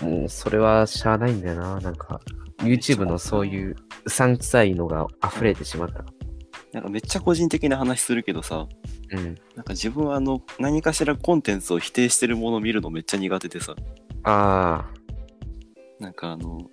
[0.02, 1.80] もうそれはしゃあないんだよな。
[1.80, 2.20] なんか、
[2.60, 6.06] YouTube のそういううさんくさいのが溢れてしまった。
[6.72, 8.68] なんかめっちゃ個人的な話するけどさ、
[9.12, 9.36] うん。
[9.56, 13.76] なんか自分はあの何かしらコンテンツを否定してるものを見るのめっちゃ苦手でさ、
[14.24, 14.86] あ
[16.00, 16.70] なんかあの、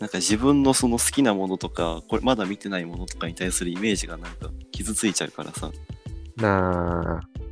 [0.00, 5.70] なんか自分のその好きなものとか、これまだ見てないものとかに対するイメージがなんか傷ついちゃうからさ、
[6.38, 7.43] あ、なあ、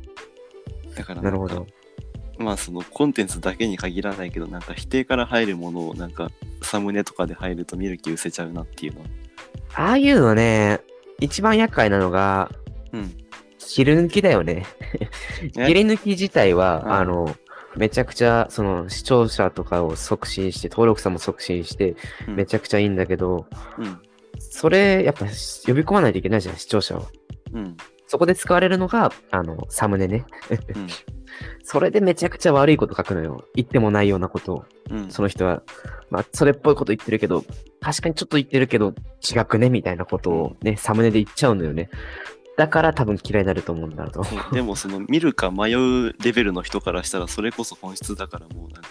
[0.95, 1.67] だからなるほど。
[2.37, 9.07] まあそのコンテンツだけに限らないけど、なんか否定から入るものをなんかサムネとかで入ると見る気失せちゃうなっていうのは。
[9.75, 10.81] ああいうのね、
[11.19, 12.51] 一番厄介なのが、
[12.91, 13.17] うん。
[13.57, 14.65] 切り抜きだよね。
[15.41, 17.35] え 切り抜き自体は、うんあの、
[17.75, 21.95] めちゃくちゃ、その、視聴者とかを促進して、登録者も促進して、
[22.27, 23.99] うんめちゃくちゃいいんだけど、うん。
[24.37, 27.07] それ、やっぱ、呼び込まないといけないじゃん、視聴者を。
[27.53, 27.77] うん。
[28.13, 30.23] そこで使われるのが、あの、サムネね。
[30.51, 30.87] うん。
[31.65, 33.43] それでめちゃくちゃ悪いこと書くのよ。
[33.55, 34.65] 言ってもないようなことを。
[34.91, 35.09] うん。
[35.09, 35.63] その人は、
[36.11, 37.43] まあ、それっぽいこと言ってるけど、
[37.81, 38.93] 確かにちょっと言ってるけど、
[39.27, 39.71] 違くね？
[39.71, 41.89] みたいなことをね、サムネで言っちゃうのよね。
[42.55, 44.23] だから多分嫌いになると思うんだと。
[44.23, 48.89] そうでもその見るか迷うレベルの人からしたらそれこそ本質だからもうなんか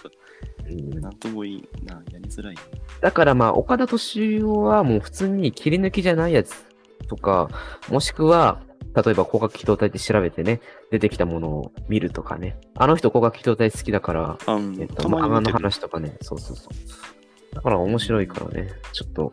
[0.69, 2.61] うんなんともいいなやりづらいな
[2.99, 6.65] だからまあ、岡田敏夫はもう普通に切り抜きじゃないやつ
[7.03, 7.49] とか、
[7.89, 8.61] もしくは、
[8.95, 12.57] 例えば光学機動隊で調べてね、出てきたものを見るとかね。
[12.75, 17.55] あの人光学機動隊好きだから、漫画の話とかね、そうそうそう。
[17.55, 19.31] だから面白いからね、ちょっと、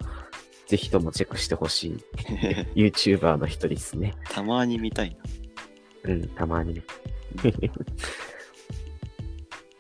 [0.67, 1.97] ぜひともチェックしてほしい
[2.91, 4.15] YouTuber の一人ですね。
[4.31, 5.11] たまに見たい
[6.05, 6.83] なうん、たまにね。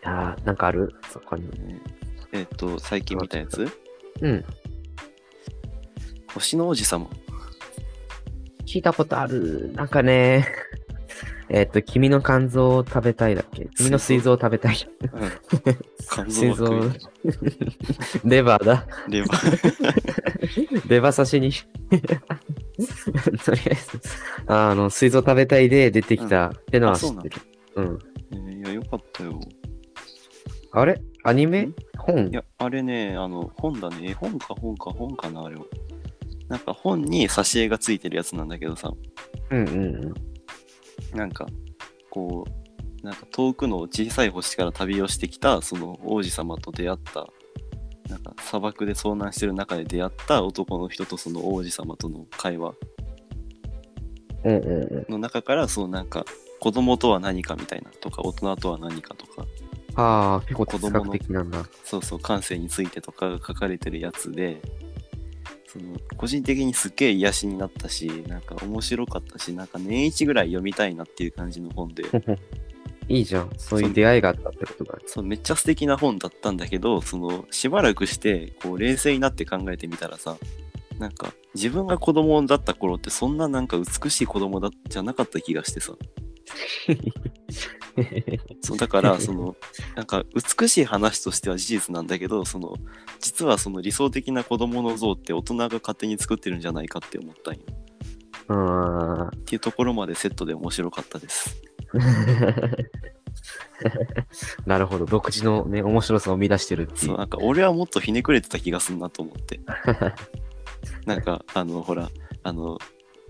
[0.03, 0.95] あーなんかある？
[1.11, 1.45] そこに。
[1.67, 1.81] ね
[2.33, 3.67] えっと最近見たやつ？
[4.21, 4.45] うん、
[6.35, 7.07] 星の王子様
[8.73, 9.73] 聞いたことある。
[9.75, 10.47] なんかね、
[11.51, 13.67] えっと、君の肝臓を食べたいだっけ？
[13.77, 14.77] 君の膵臓を食べたい。
[15.01, 15.11] うん。
[16.29, 17.09] 肝臓が食いた
[18.19, 18.21] い。
[18.25, 18.87] レバーだ。
[19.09, 20.87] レバー。
[20.89, 21.51] レバー刺しに。
[21.51, 21.57] と
[23.53, 24.01] りあえず、
[24.47, 26.51] あの、膵臓食べたいで出てきた。
[26.51, 27.37] ってのは知ってる。
[27.75, 27.99] うん。
[28.33, 29.41] えーいやよかったよ。
[30.73, 31.01] あれ？
[31.25, 31.63] アニメ？
[31.63, 31.75] ん？
[31.99, 32.29] 本？
[32.29, 34.11] いやあれねあの本だね。
[34.11, 35.65] 絵本か本か本かなあれは
[36.51, 38.93] なんか本に挿絵がついてるやつなんだけどさ
[39.51, 40.15] うんうんう
[41.15, 41.17] ん。
[41.17, 41.47] なんか
[42.11, 42.45] こ
[43.03, 47.29] うなんか遠くの小さい星から旅をしてきたその王子様と出会った
[48.09, 52.75] なんか砂漠で遭難してる中で出会った男の人とその王子様との会話
[54.43, 55.13] うんうんうん。
[55.13, 56.25] の中からそのなんか
[56.59, 59.47] 子供とは何かみたいなとか大人とは何かとか
[59.95, 61.65] ああ、結構哲学的なんだ。
[61.85, 64.61] そうそう感性についてとかが書かれてるやつで
[65.73, 72.03] その個人的にすっげえ癒しになったしなんか面白かったしなんか年一ぐらい読みたいなっていう感じの本で
[73.09, 73.51] いいじゃん。
[73.57, 74.99] そういう出会いがあったってことが。
[75.07, 80.37] そうめっちゃ素敵な本だったんだけどそのしばらくしてこう冷静になって考えてみたらさ
[80.99, 85.95] なんか自分が子供だった頃ってそんななんか美しい子供だじゃなかった気がしてさ
[88.63, 89.57] そうだからその
[89.97, 90.25] なんか
[90.59, 92.75] 美しい話としては事実なんだけどその
[93.21, 97.61] 実はその理想的な子供の像って大人が勝手に作ってるんじゃないかって思ったんよ
[98.49, 99.29] うーん。
[99.29, 101.63] っていうところまでセットで面白かったです
[104.67, 105.07] なるほど。
[105.07, 107.19] 独自のね、面白さを生み出してるっていそうう。
[107.19, 109.61] なんか俺はもっとひねくれてた気がするなと思って
[111.07, 112.11] なんかあのほら
[112.43, 112.79] あの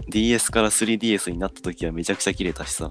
[0.09, 2.91] DS から 3DS になった時はめちゃくちゃ切れたしさ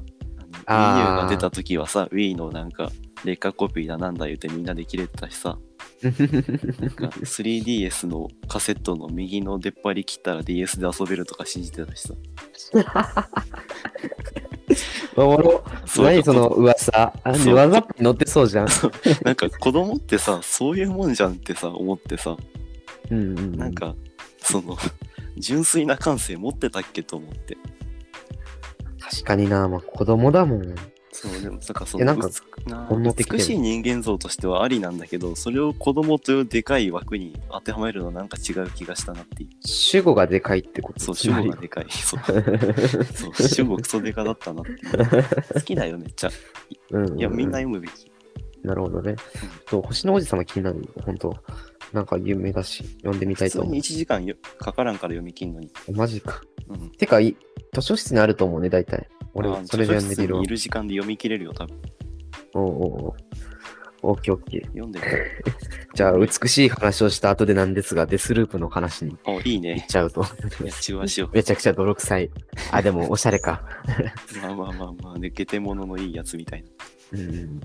[0.65, 2.91] Wii U が出た時はさ Wii のなんか
[3.25, 5.57] 劣化コピーだなんだ言うてみんなで切れてたしさ
[6.01, 12.13] なんか 3DS のカセットの右の出っ張り切ったら DS で遊べるとか信じてたしさ
[15.15, 15.63] おもろ。
[15.97, 17.13] 何その噂。
[17.23, 18.67] あ、そうワザップに載ってそうじゃん。
[19.23, 22.37] なんか子供ってさそういうもんじゃんってさ思ってさ
[23.09, 23.57] うんうんうん。
[23.57, 23.95] なんか
[24.37, 24.77] その
[25.37, 27.57] 純粋な感性持ってたっけと思って
[28.99, 30.75] 確かにな、まあ子供だもん。
[31.11, 32.29] そうでもなんかそえなんか
[33.29, 39.49] 美しい人間像としてはありなんだけどそれを子供というでかい枠に当てはめるのはなんか違う気がしたなっていう。
[39.65, 41.87] 主語がでかいってことそう主語がでかい。
[41.89, 42.19] そう。
[42.23, 45.53] そう主語クソデカだったなっていう。
[45.55, 46.29] 好きだよめっちゃ
[46.91, 47.19] うんうんうん。
[47.19, 47.91] いやみんな読むべき。
[48.63, 49.15] なるほどね。
[49.65, 50.87] と星の王子様気になる。
[51.03, 51.35] 本当。
[51.93, 55.71] なんか有名だし、読んでみたいと思普通に1時間よかからんから読み切んのに。
[55.87, 55.91] う。
[55.93, 56.41] マジか。
[56.67, 56.91] うん。
[56.91, 57.35] てか、い
[57.73, 59.07] 図書室にあると思うね、大体。
[59.33, 60.47] 俺あ、それで読んでみるわ図書室にい。
[60.47, 61.77] る時間で読み切れるよ、多分。
[62.55, 63.13] おうおうおう
[64.01, 64.65] オッケーオッケー。
[64.67, 65.05] 読んでみ
[65.93, 69.85] じゃあ、美しい話をした後でなんですが、デスループの話にお、いい行っね。
[69.89, 70.25] ちゃうと。
[70.61, 70.71] め
[71.43, 72.31] ちゃくちゃ泥臭い。
[72.71, 73.61] あ、でも、おしゃれか。
[74.37, 74.41] う。
[74.41, 76.63] まあまあまあまあ、ね、ゲテモノのいいやつみたい
[77.11, 77.19] な。
[77.19, 77.59] うん。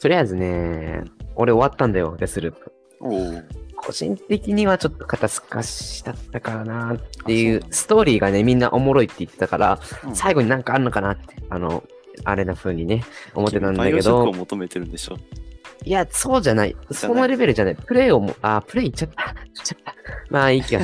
[0.00, 1.04] とりあえずね、
[1.34, 2.72] 俺終わったんだよ、デスループ。
[3.00, 3.42] おお。
[3.86, 11.84] 個人的にはちょっと肩透かしだったかなっていうストーリーがね、みんなおもろいって言ってたから、うん最後になんかあんのかなって、あの、
[12.24, 15.16] あれな風にね、思ってたんだけど、求めてるんでしょ？
[15.84, 16.74] いや、そうじゃない。
[16.90, 17.76] そのレベルじゃない。
[17.76, 19.22] プレイをも、あ、プレイいっちゃった。
[19.22, 19.34] ゃっ
[19.84, 19.94] た。
[20.30, 20.80] まあいいか。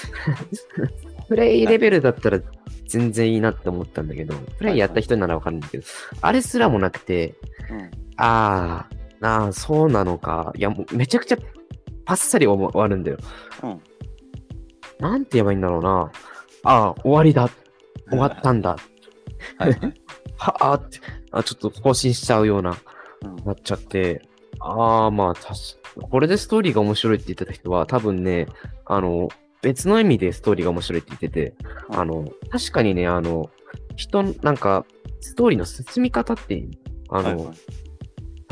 [1.28, 2.40] プレイレベルだったら
[2.86, 5.84] 全然いいなって思ったんだけど、プレイやった人ならわかるんだけど、
[6.22, 7.34] あれすらもなくて、
[7.70, 7.90] うん。
[8.16, 10.52] あー、あーそうなのか。
[10.56, 11.38] いや、もうめちゃくちゃ
[12.10, 13.18] パッサリ終わるんだよ。
[13.62, 13.80] うん。
[14.98, 16.10] なんて言えばいいんだろうな。
[16.64, 17.48] ああ、終わりだ。
[18.08, 18.76] 終わったんだ。
[19.58, 19.94] はいはい。
[20.36, 20.98] はあって、
[21.30, 22.76] あ、ちょっと更新しちゃうような、
[23.22, 24.28] うんなっちゃって。
[24.58, 25.78] ああ、まあ、たし、
[26.10, 28.48] これでストーリーが面白いって言ってた人は、多分ね、
[28.86, 29.28] あの、
[29.62, 31.54] 別の意味でストーリーが面白いって言ってて、
[31.90, 33.50] うんあの、確かにね、あの、
[33.94, 34.84] 人、なんか、
[35.20, 36.66] ストーリーの進み方って、
[37.08, 37.56] あの、はいはい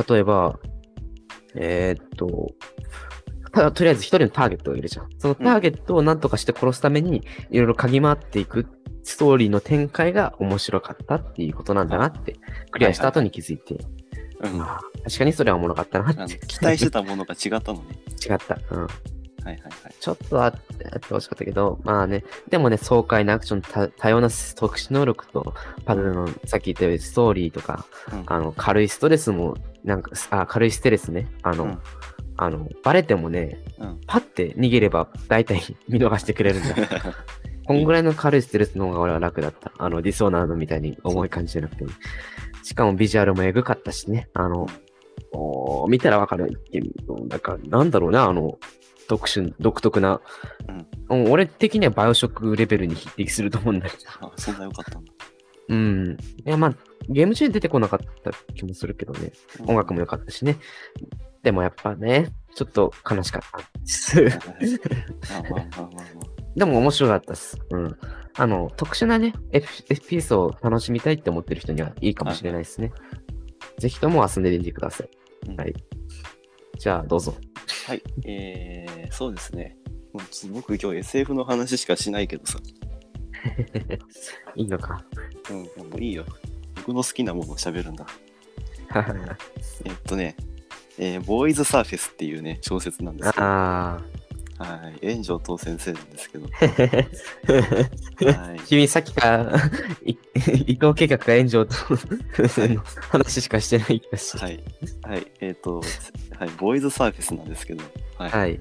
[0.08, 0.60] 例えば、
[1.56, 2.54] えーっと、
[3.62, 5.08] たとりあえず一人のターゲットがいるじゃん。
[5.18, 8.66] そのターゲットを何とかして殺すために、いろいろ嗅ぎ回っていく
[9.02, 12.36] ストーリーの展開が面白かったっていうことなんだなって、
[12.70, 13.78] クリアした後に気づいて、
[14.40, 14.58] うん。
[14.58, 16.38] 確かにそれはおもろかったなって。
[16.46, 17.98] 期待してたものが違ったのね。
[18.28, 18.58] 違った。
[18.70, 18.80] うん。
[18.80, 18.88] はい
[19.44, 19.94] はいはい。
[19.98, 31.28] ちょっとあってやってほしかったけど、まあね、でもね、爽快なアクション、た多様な特殊能力と、パズルの、さっき言ったようにストーリーとか、うんあの、軽いストレスも、なんか、あ、軽いステレスね。
[31.42, 31.78] あの、うん
[32.38, 34.00] あの、バレてもね、うん。
[34.06, 36.74] パッて逃げれば大体 見逃してくれるんだ。
[37.66, 39.72] こんぐらいの軽いステレスの方が俺は楽だった。
[39.76, 41.90] あの、ディソーナードみたいに重い感じじゃなくても。
[42.62, 44.30] しかもビジュアルもエグかったしね。
[44.32, 44.66] あの、
[45.32, 48.58] おー見たらわかるけど、なんか、なんだろうな、あの、
[49.08, 50.20] 特殊、独特な、
[51.10, 54.02] うん、俺的にはバイオショックレベルに匹敵すると思うんだけど。
[54.20, 55.12] あ、そんな良かったんだ。
[55.68, 56.16] うん。
[56.46, 56.74] いや、まあ、
[57.08, 59.32] ゲーム中に出てこなかった気もするけどね。
[59.66, 60.56] 音楽も良かったしね。
[61.42, 64.80] でもやっぱね、ちょっと悲しかったです。
[66.56, 67.58] でも面白かったです。
[67.70, 67.96] うん。
[68.36, 72.92] あの、特殊なね、エピ FPS を楽しみたいって思ってる人にはいいかもしれないですね。
[73.78, 75.08] ぜひとも遊んでみてください。
[75.48, 75.74] うんはい。
[76.78, 77.34] じゃあ、どうぞ。
[77.86, 78.02] はい。
[78.26, 79.76] えー、そうですね。
[80.12, 82.58] もうちょっと僕今日 SF の話しかしないけどさ。
[84.56, 85.04] いいのか。
[85.50, 86.24] うん、もういいよ。
[86.76, 88.06] 僕の好きなものを喋るんだ。
[89.84, 90.36] えっとね、
[90.98, 94.02] えーボーイズサーフェスっていうね、小説なんですけど、は
[94.58, 95.10] あい。
[95.10, 96.48] 炎上東先生なんですけど、
[98.26, 98.38] あ。
[98.48, 98.60] はい。
[98.66, 99.56] 君さっきから、
[100.04, 100.16] い
[100.66, 101.74] 伊藤計画が炎上と
[103.10, 104.36] 話しかしてない気がし。
[104.36, 104.60] はい。
[105.02, 105.26] はい。
[105.40, 105.80] えっ、と、
[106.36, 106.48] はい。
[106.58, 107.84] ボーイズサーフェスなんですけど、
[108.16, 108.30] はい。
[108.30, 108.60] はい。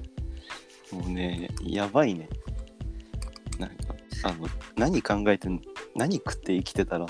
[0.92, 2.28] もうね、やばいね。
[3.58, 3.74] なんか、
[4.22, 5.60] あの、何考えてん、
[5.96, 7.06] 何食って生きてたら、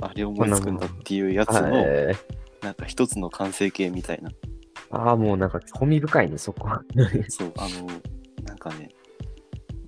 [0.00, 2.16] あれ思いつくんだっていうやつの、はい
[2.62, 4.30] なんか一つの完成形みたいな。
[4.90, 6.82] ああ、もうなんか興味深いね、そこは。
[7.28, 7.86] そう、あの、
[8.44, 8.88] なんかね、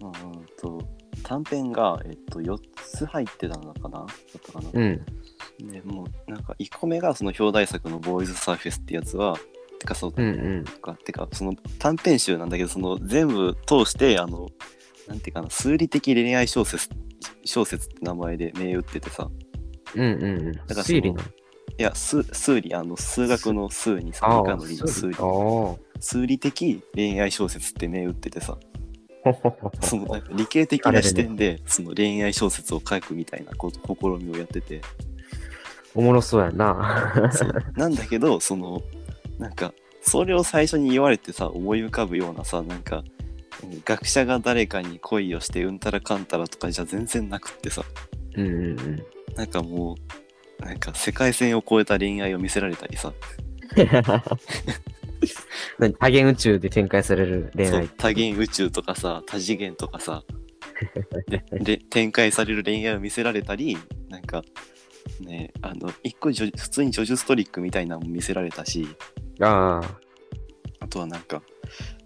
[0.00, 0.80] うーんと、
[1.22, 3.98] 短編が、えっと、4つ入ってたのかな？
[3.98, 5.06] だったかな、うん。
[5.70, 9.36] で、もう、なんか、1個目がその表題作のボーイズサーフェスってやつは、
[9.78, 10.64] てか、その、うんうん。
[10.64, 14.48] かてか、その短編集なんだけど、その全部通して、あの、
[15.08, 16.88] なんていうかな、数理的恋愛小説、
[17.44, 19.28] 小説って名前で銘打っててさ、
[19.94, 20.52] うんうんうん。
[20.52, 21.20] だから推理の。
[21.78, 28.58] いや、数数理、あの、数学の数にさ、理科の理の数理、あ数理的恋愛小説って銘打っててさ、
[29.80, 34.80] そのなんか理系的な視点でその恋愛小説を書くみたいなこ試みをやってて。
[35.94, 37.30] おもろそうやな。
[37.32, 37.52] そう。
[37.76, 38.82] なんだけどその
[39.38, 43.04] なんかそれを最初に言われてさ思い浮かぶようなさなんか
[43.62, 47.84] うん学者が誰かに恋をしてうんたらかんたらとかじゃ全然なくってさ。
[48.34, 49.02] うんうんうん。
[49.36, 49.96] なんかもう
[50.64, 53.12] なんか世界線を超えた恋愛を見せられたりさ。
[55.78, 57.70] 何多元宇宙で展開される恋愛。
[57.70, 60.24] そう多元宇宙とかさ多次元とかさ。
[61.28, 64.42] でで展開される恋愛を見せられたりなんか
[65.20, 68.88] ねあの一個普通にジョジュストリックみたいなのも見せられたし。
[69.40, 70.02] ああ。
[70.92, 71.42] とはなんか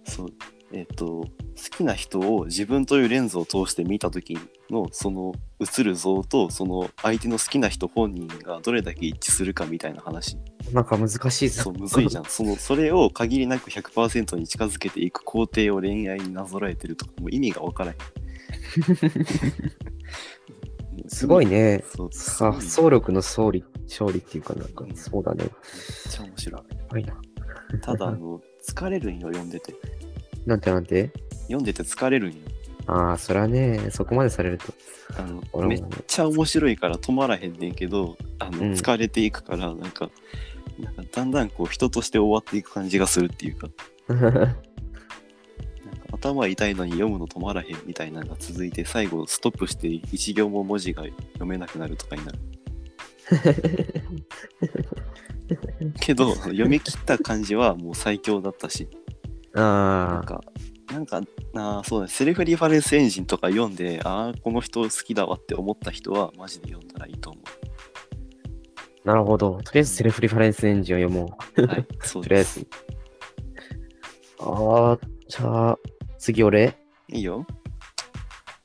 [0.05, 0.27] そう
[0.71, 1.29] えっ、と好
[1.77, 4.37] きな人を自分というレンズを通して見た時
[4.69, 10.37] のその映る像とその相手の好きな人本人がどれだけ一致するかみたいな話。
[10.73, 11.63] なんか難しいぞ。
[11.63, 12.25] そうむずいじゃん。
[12.29, 17.97] そのそれを限りなく100%に近づけていく工程を恋愛になぞらえてるとかもう意味がわからへん。
[21.07, 21.83] すごいね。
[21.95, 25.45] そうさめっ総力の総理、勝利っていうかなんか、そうだね。
[26.09, 26.65] ちゃ面白
[26.97, 27.01] い。
[27.01, 27.15] いな。
[27.81, 29.75] ただあの疲れるんよ読んでて。
[30.45, 31.11] なんてなんて？
[31.43, 32.37] 読んでて疲れるんよ
[32.87, 34.73] ああ、それはね、そこまでされると。
[35.17, 38.73] あの俺もめっちゃ面白いから止まらへんねんけどあの、うん。
[38.73, 40.09] 疲れていくからなんか
[40.79, 43.69] なんかだんだんこう人として終わっていく感じがするっていうか。
[44.07, 44.55] なんか
[46.13, 52.39] 頭痛いのに読むの止まらへんみたいなのが続いて最後ストップして一行も文字が読めなくなるとかになる。
[55.99, 58.87] けど読み切った感じはもう最強だったし。
[59.53, 60.41] なんああ、か
[60.91, 61.21] なんか
[61.53, 67.39] なあそうだねセルフリファレンスエンジンとか読んでああこの人好きだわって思った人はマジで読んだらいいと思
[69.07, 69.61] なるほど。
[69.63, 71.61] とりあえずセルフリファレンスエンジンを読もう。
[71.63, 72.67] うはい そうとりあえですず。
[74.41, 75.79] ああ、じゃあ、
[76.19, 76.75] 次俺
[77.07, 77.47] いいよ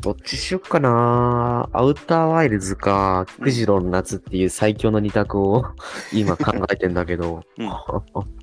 [0.01, 5.65] どっちしよっかなアウターワイルズか、クジロの夏っていう最強の二択を
[6.13, 7.43] 今考えてんだけど。
[7.59, 7.69] うん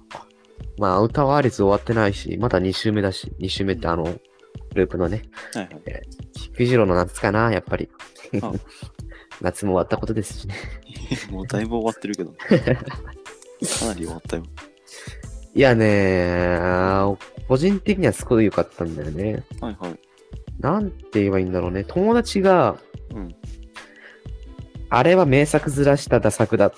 [0.80, 4.20] まあ、アウターワイルズ終わってないし、まだ2週目だし、2週目ってあの、グ
[4.76, 5.74] ループのね、はいはい
[6.56, 7.89] クジロの夏かなやっぱり
[8.42, 8.52] あ。
[9.42, 10.56] 夏も終わったことですしね。
[11.32, 14.44] もうだいぶ終わってるけど かなり終わったよ
[15.56, 16.60] いやね
[17.48, 19.44] 個人的にはすごい良かったんだよね。
[19.62, 20.00] はいはい
[20.60, 21.86] なんて言えばいいんだろうね。
[21.86, 22.78] 友達が、
[23.15, 23.36] うん
[24.89, 26.67] あれは名作ずらしたダ作だ。
[26.67, 26.78] って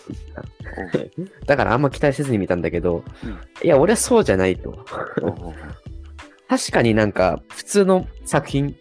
[1.18, 1.46] 言った。
[1.46, 3.40] だからあんま期待せずに見たんだけど、うん。
[3.64, 4.86] いや、俺はそうじゃないと。
[6.50, 8.76] 確かになんか普通の作品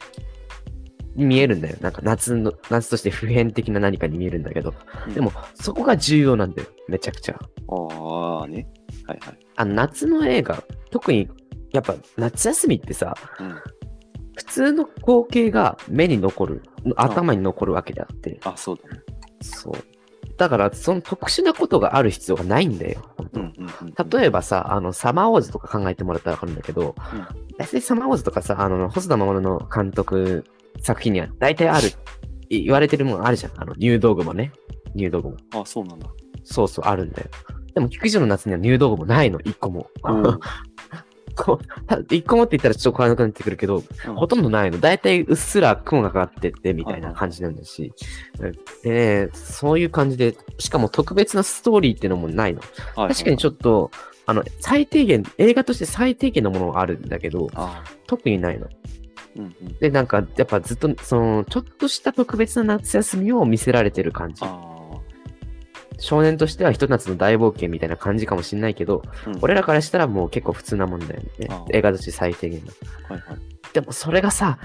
[1.15, 1.77] に見えるんだよ。
[1.81, 4.75] なんか夏の、夏として普遍的な何かに見えるんだけど、
[5.07, 5.15] うん。
[5.15, 6.69] でもそこが重要なんだよ。
[6.89, 7.35] めちゃくちゃ。
[7.35, 8.69] ああね。
[9.07, 9.39] はいはい。
[9.57, 11.29] あの夏の映画、特に
[11.73, 13.55] やっぱ夏休みってさ、うん。
[14.37, 16.63] 普通の光景が目に残る、
[16.97, 19.03] 頭に残るわけであって、あそうだね
[19.41, 19.75] そう。
[20.37, 23.03] だから、その特殊なことがある必要がないんだよ。
[23.35, 26.95] うんうんうん例えばさ、あの、サマーウォーズとか考えてもらったらわかるんだけど、
[27.59, 30.45] 大体サマーウォーズとかさ、あの、細田守の監督
[30.81, 31.89] 作品には大体ある、
[32.49, 33.53] い言われてるものあるじゃん。
[33.61, 34.53] あの、入道具もね。
[34.95, 35.37] 入道具も。
[35.55, 36.09] あそうなんだ
[36.45, 37.29] そうそう、あるんだよ。
[37.75, 39.91] でも、菊池の夏には入道具もないの、一個も。
[41.37, 43.85] こうた一個もって言ったらちょっと変わらなくなってくるけど、
[44.17, 44.81] ほとんどないの。
[44.81, 47.93] だいたいうっすら雲がかかっててみたいな感じなんだし。
[48.83, 52.61] でね、そういう感じで、しかも特別なストーリーっていうのもないの。
[52.97, 53.91] 確かにちょっっと、
[54.27, 57.51] あの、最低限、映画として最低限のものがあるんだけど、
[58.07, 58.67] 特にないの。
[59.37, 64.43] うんうんで、なんか、やっぱずっと、その、ちょっとした特別な夏休みを見せられてる感じ。
[64.45, 64.70] あ
[66.01, 69.39] 少年としてはひと夏の大冒険みたいな感じかもしんないけど、ーうん。
[69.43, 71.49] 俺らからしたらもう結構普通なもんだよね。
[71.51, 71.65] あ。
[71.71, 72.73] 映画として最低限の。
[73.09, 73.39] はいはい。
[73.73, 74.59] でもそれがさ、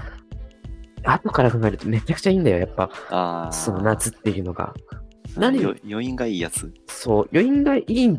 [1.04, 3.50] 後から考えるとめちゃくちゃいいんだよ、やっぱ。
[3.52, 4.74] その夏っていうのが。
[5.36, 5.62] 何？
[5.62, 6.72] よ余韻がいいやつ？
[6.88, 8.16] そう、余韻がいいっ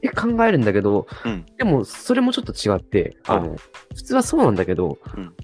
[0.00, 1.44] て考えるんだけど、うん。
[1.58, 3.56] でもそれもちょっと違って、あの、
[3.94, 5.34] 普通はそうなんだけど、うん。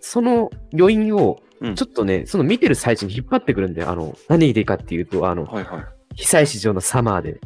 [0.00, 1.74] その余韻をうん。
[1.76, 3.90] ちょっとね、その見てる最中に引っ張ってくるんだよ。
[3.90, 5.84] あの、何でかっていうと、あの、はいはい
[6.16, 7.40] 久石城のサマーで。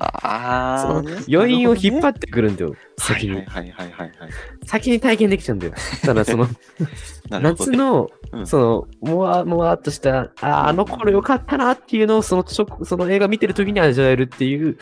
[0.00, 3.36] ああその余韻を引っ張ってくるんだよ、先に。
[3.36, 4.30] はいはいはいはいはい。
[4.64, 5.74] 先に体験できちゃうんだよ。
[6.02, 6.48] だからその、
[7.28, 8.46] 夏の、うん。
[8.46, 8.58] そ
[9.02, 14.76] の、もわもわっとした、あーあの頃よかったなっていうのを、その、ちょその映画見てる時に味わえるっていう、うん。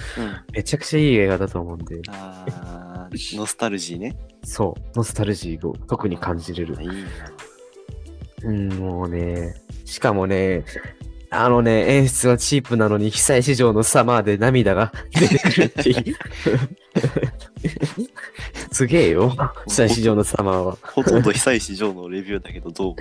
[0.52, 4.16] めちゃくちゃいい映画だと思うんで、ああノスタルジーね。
[4.44, 6.76] そう、ノスタルジーを特に感じれる。
[6.80, 6.84] い。
[6.84, 6.94] いな。
[8.44, 10.64] うん、もうね、しかもね、
[11.34, 16.16] あのね、演出はチープなのに、被災市場のサマーで涙が出てくるっていう。
[18.70, 19.34] すげえよ、
[19.66, 20.78] 被災市場のサマーは。
[20.82, 22.94] ほとんど久石城のレビューだけどどう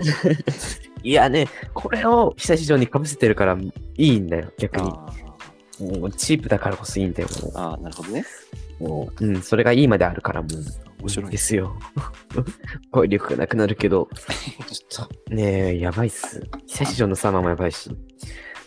[1.03, 3.57] いやね、これを被災市場に被せてるから
[3.97, 4.89] いいんだよ、逆に。
[4.89, 5.13] あ
[5.81, 8.23] もうチープだからこそいいんだよ、もーあーなるほどね
[8.79, 8.83] う。
[8.87, 10.90] もううん、それがいいまであるからもう。
[11.01, 11.77] 面白いですよ。
[12.91, 14.07] 語彙力がなくなるけど、
[14.67, 16.43] ちょっと、ねえ、やばいっす。
[16.67, 17.89] 久市場のサマーもやばいし、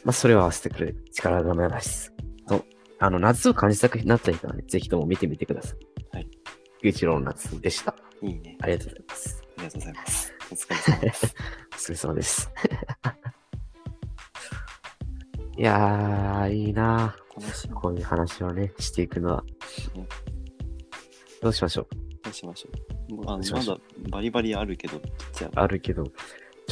[0.05, 2.13] まあ、それを合わせてくれる力がもやばいっす。
[2.49, 2.65] と、
[2.99, 6.17] あの、夏を感じたくなった人はね、ぜひとも見てみてください。
[6.17, 6.29] はい。
[6.83, 7.95] ゆういちろうの夏でした。
[8.21, 9.43] いいねありがとうございます。
[9.43, 11.35] ありがとうございますお疲れ様です
[11.73, 12.51] お疲れ様です。
[15.57, 17.15] いやー、いいな
[17.75, 19.45] こういう話をね、していくのは
[19.97, 20.09] うん。
[21.43, 22.04] どうしましょう？
[22.25, 22.69] どうしましょ
[23.17, 23.77] うあのしまだ
[24.11, 25.01] バリバリあるけど、
[25.33, 26.13] じゃあ、あるけど、ちょ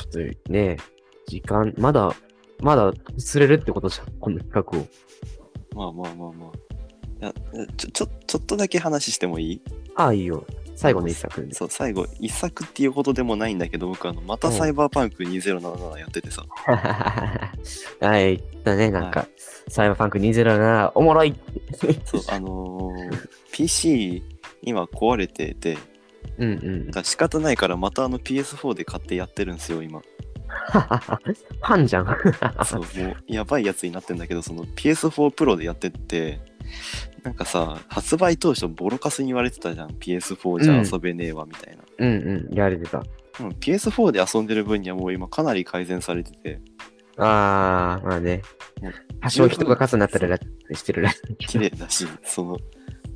[0.05, 0.78] っとね、
[1.26, 2.14] 時間、まだ、
[2.61, 5.92] まだ釣れるってことじゃん、この企画を。
[5.92, 6.59] まあまあまあまあ。
[7.22, 7.32] いや
[7.76, 9.62] ちょ、ちょ、ちょっとだけ話してもいい？
[9.94, 10.44] ああ、いいよ。
[10.74, 11.55] 最後の一作で。
[11.55, 19.28] そう、最後、一作っていうことでもないんだけど、僕、あの、またサイバーパンク2077やっててさ、 はい、言ったね、なんか、
[19.68, 21.34] サイバーパンク2077、おもろい
[22.05, 24.22] そう、あのー PC、
[24.63, 25.79] 今壊れてて、
[26.39, 26.93] うんうんだ。
[26.95, 30.01] から仕方ないから、またあの PS4 で買ってやってるんですよ、今。
[30.71, 32.17] ファンじゃん。
[32.65, 36.41] そう、もう、やばいやつになってんだけど、その PS4 Pro でやってって、
[37.23, 39.91] なんかさ、発売当初ボロカスに言われてたじゃん。
[39.91, 41.83] PS4 じゃ遊べねえわ、みたいな。
[41.99, 42.99] うんうん、やれてた。
[43.41, 46.61] うん、PS4 で遊んでる分にはもう今かなり改善されてて、
[47.19, 48.43] あー、まあね
[48.83, 48.93] うん。
[49.21, 50.39] 多少人が数になったらラ
[50.75, 52.57] してるらしい綺麗だし、その、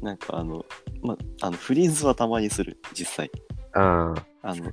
[0.07, 0.65] なんかあの、
[1.03, 3.31] ま、あの、フリーズはたまにする、実際。
[3.73, 4.23] あー。
[4.43, 4.71] あの、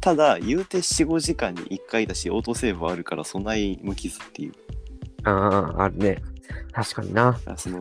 [0.00, 4.52] ただ、言うて4、5時間に1回だし、オートセーブはあるから、備え無傷っていう。
[5.24, 6.22] ああ、あるね。
[6.72, 7.40] 確かにな。
[7.56, 7.80] その、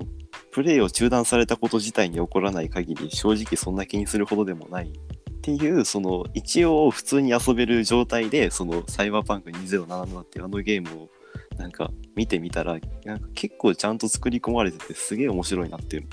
[0.52, 4.88] プレイを中断されたこと自体に起こらない限り、正直そんな気にするほどでもない。
[4.88, 4.94] っ
[5.42, 11.10] ていう、その、一応普通に遊べる状態で、その、サイバーパンク2077っていうあのゲームを、
[11.58, 16.08] なんか見てみたら、なんか結構ちゃんと作り込まれてて、すげえ面白いなっていう、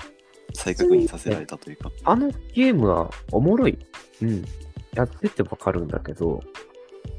[0.53, 1.91] 再確認させられたというか。
[2.03, 3.77] あのゲームはおもろい。
[4.21, 4.45] うん。
[4.93, 6.41] やっててわかるんだけど、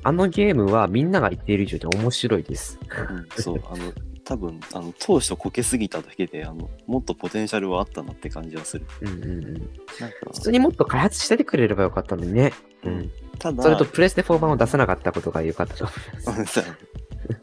[0.04, 2.78] あのゲームはみんなが言っている以上に面白いです。
[3.08, 3.92] うん、そう、 あの、
[4.24, 8.86] 多分あの当初こけすぎただけであのもっとポテンシャルはあったなって感じはする。
[9.00, 9.52] うんうんうん。
[9.54, 9.70] なんか
[10.32, 12.52] 普通にもっと開発しててくれればよかったのにね。
[12.84, 13.10] うん。
[13.38, 16.60] ただそれとプレステ4版を出さなかったことが良かったと思います。
[16.60, 16.76] さ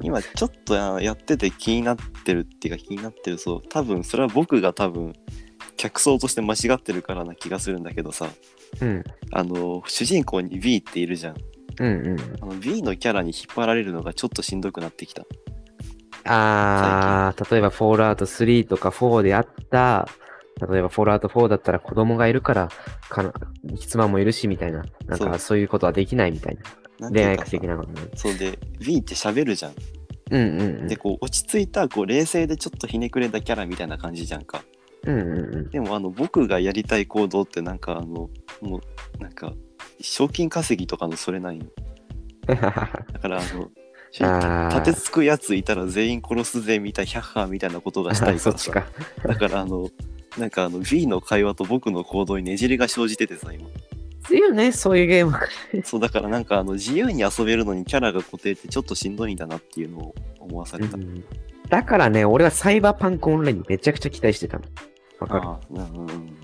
[0.01, 5.13] 今ちょっとあやってて気になってるっていうか気になってるそう多分それは僕が多分
[5.79, 8.27] 客層として間違ってるからな気がするんだけどさ
[8.81, 9.03] うん。
[9.31, 11.35] あの主人公に B っているじゃん
[11.79, 12.19] うんうん。
[12.41, 15.23] あの B のキャラに引っ張られるのがちょっとしんどくなってきた
[16.25, 20.07] あー、例えば、フォールアウト3とか4であった、
[20.69, 22.69] 例えば、フォールアウト4だったら子供がいるから、
[23.07, 23.33] かな
[23.79, 24.83] 妻もいるし、みたいな。
[25.07, 26.57] なんそうか、そういうことはできないみたい
[26.99, 27.09] な。
[27.09, 28.01] 恋愛なんていうかさ的なことね。
[28.15, 29.73] そうで B って喋るじゃん
[30.31, 30.87] うんうんうん。
[30.87, 34.63] でこう落ち着いたこう冷静でちょっとひねくれたキャラみたいな感じじゃんか
[35.03, 35.69] うんうんうん。
[35.69, 38.29] でもあの僕がやりたい行動ってなんかあの
[38.61, 38.81] も
[39.19, 39.53] うなんか
[40.01, 41.65] 賞金稼ぎとかのそれないよ
[42.47, 43.69] だからあの
[44.11, 48.85] 立てつくやついたら全員殺すぜみたいなハーみたいなことがしたいからさ そっちか。
[49.23, 49.89] だからあの
[50.37, 53.67] なんかあの B の会話と僕の行動にねじれが生じててさ今
[54.23, 55.35] 強いよね、そういうゲーム。
[55.83, 61.23] そうだからなんかあの自由に遊べるのにキャラが固定ってちょっとしんどいんだなっていうのを思わされた、うん
[61.69, 64.63] だからね、俺はサイバーパンクオンラインにめちゃくちゃ期待してたの。
[65.19, 65.41] わかる。
[65.47, 66.35] ああうんうんうん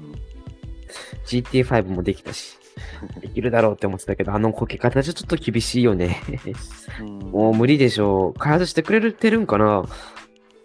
[1.25, 2.57] ?GTA5 もできたし、
[3.21, 6.21] できるだろうって思ってたけど、あのこけ方じゃちょっと厳しいよね。
[7.01, 7.19] うん。
[7.31, 8.39] もう無理でしょう。
[8.39, 9.83] 開発してくれてるんかな？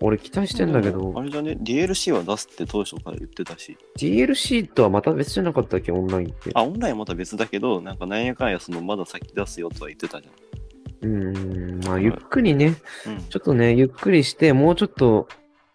[0.02, 1.12] 俺期待してんだけど。
[1.14, 3.76] あ、れじゃね DLC は出すって当初から言ってたし。
[3.98, 6.50] DLC とはまた別じゃなかったっけ、オンラインって。
[6.54, 10.28] あオンラインはまた別だけどなんかなんやかんやそのまだ先出すよとは言ってたじ
[11.02, 13.22] うーん、まあ、ゆっくりね、ゃんうん。
[13.24, 15.28] ちょっとね、ゆっくりして、もうちょっと、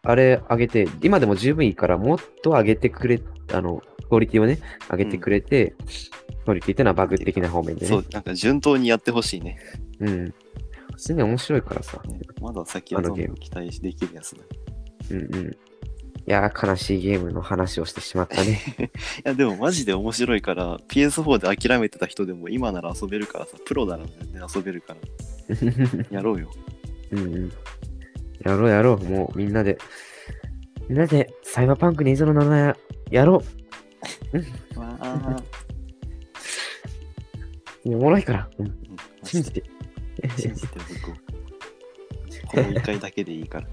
[0.06, 5.76] あれ上げて、今でも十分いいから、もっと上げてくれ、あの、クオリティをね、上げてくれて、
[6.45, 7.88] クオリティっていうのはバグ的な方面でね。
[7.88, 9.58] そうなんか順当にやってほしいね
[9.99, 10.34] うん。
[10.93, 11.99] 普通に面白いからさ。
[12.08, 14.45] ねまだ先はどんどあのゲームん期待できるやつだい
[15.12, 15.47] うんうん。
[15.47, 18.91] いやー、悲しいゲームの話をしてしまったね。
[19.24, 25.58] やでもマジで面白いから PS4 で諦めてた人でも今なら遊べるからさプロなら全然遊べるから
[26.12, 26.51] やろうよ
[27.12, 27.51] うんうん。
[28.46, 29.04] やろうやろう。
[29.04, 29.78] もうみんなで、
[30.88, 32.78] みんなでサイバーパンク2077や
[33.12, 33.43] やろ
[34.76, 35.36] わあ
[37.86, 37.89] う。
[37.96, 38.50] おもろいから。
[38.58, 38.74] うん、
[39.24, 39.64] 信じて。
[40.38, 41.16] 信じて僕を
[42.48, 43.68] この1回だけでいいから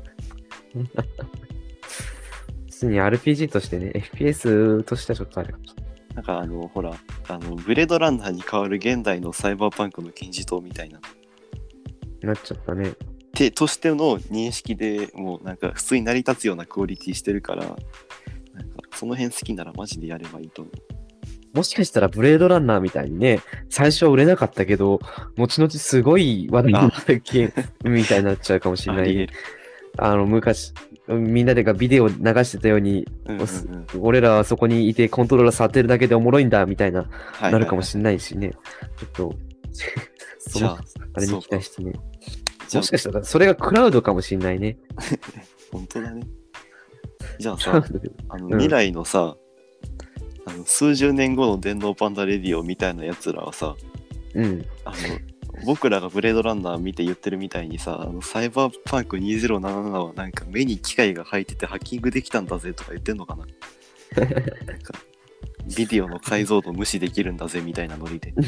[2.66, 5.74] 普通に RPG としてね、FPS としてはちょっとあれかもし
[6.14, 6.92] なんかあのほら
[7.28, 11.00] あのブレードランナーに代わる現代のサイバーパンクの金字塔みたいな
[12.22, 12.92] なっちゃったね。
[13.34, 17.78] てとしての認識でもうなんか普通に成り立つようなクオリティしてるからなんか
[18.94, 21.02] その辺好きならマジでやればいいと思う
[21.54, 25.00] もしかしたらブレードランナーみたいにね、最初は売れなかったけど、
[25.36, 29.28] 後々すごい話題になったゲームみたいになっちゃうかもしれない。
[29.98, 30.72] あの、昔、
[31.08, 38.52] みんなでがビデオ流してたように、うんうんうん俺らはそこにいてコントローラー触ってるだけでおもろいんだ、みたいな、はいなるかもしれないしね。
[38.96, 39.34] ちょっと、
[40.38, 41.92] そのあれに期待してね。
[42.72, 44.78] じゃあもしかしたらそれがクラウドかもしれないね。
[45.70, 46.22] 本当だね。
[47.38, 47.84] じゃあさ
[48.28, 48.52] あのうん。
[48.52, 49.36] 未来のさ、
[50.46, 53.76] あの数十年後の電脳パンダレディオみたいなやつらはさ
[54.34, 54.66] うん。
[54.84, 54.96] あの
[55.66, 63.44] 僕らがブレードランナー見て言ってるみたいにさあのサイバーパンク2077はなんか目に機械が入っててハッキングできたんだぜとか言ってんのかな？
[64.16, 64.94] なんか
[65.76, 68.32] ビデオの解像度無視できるんだぜみたいなノリで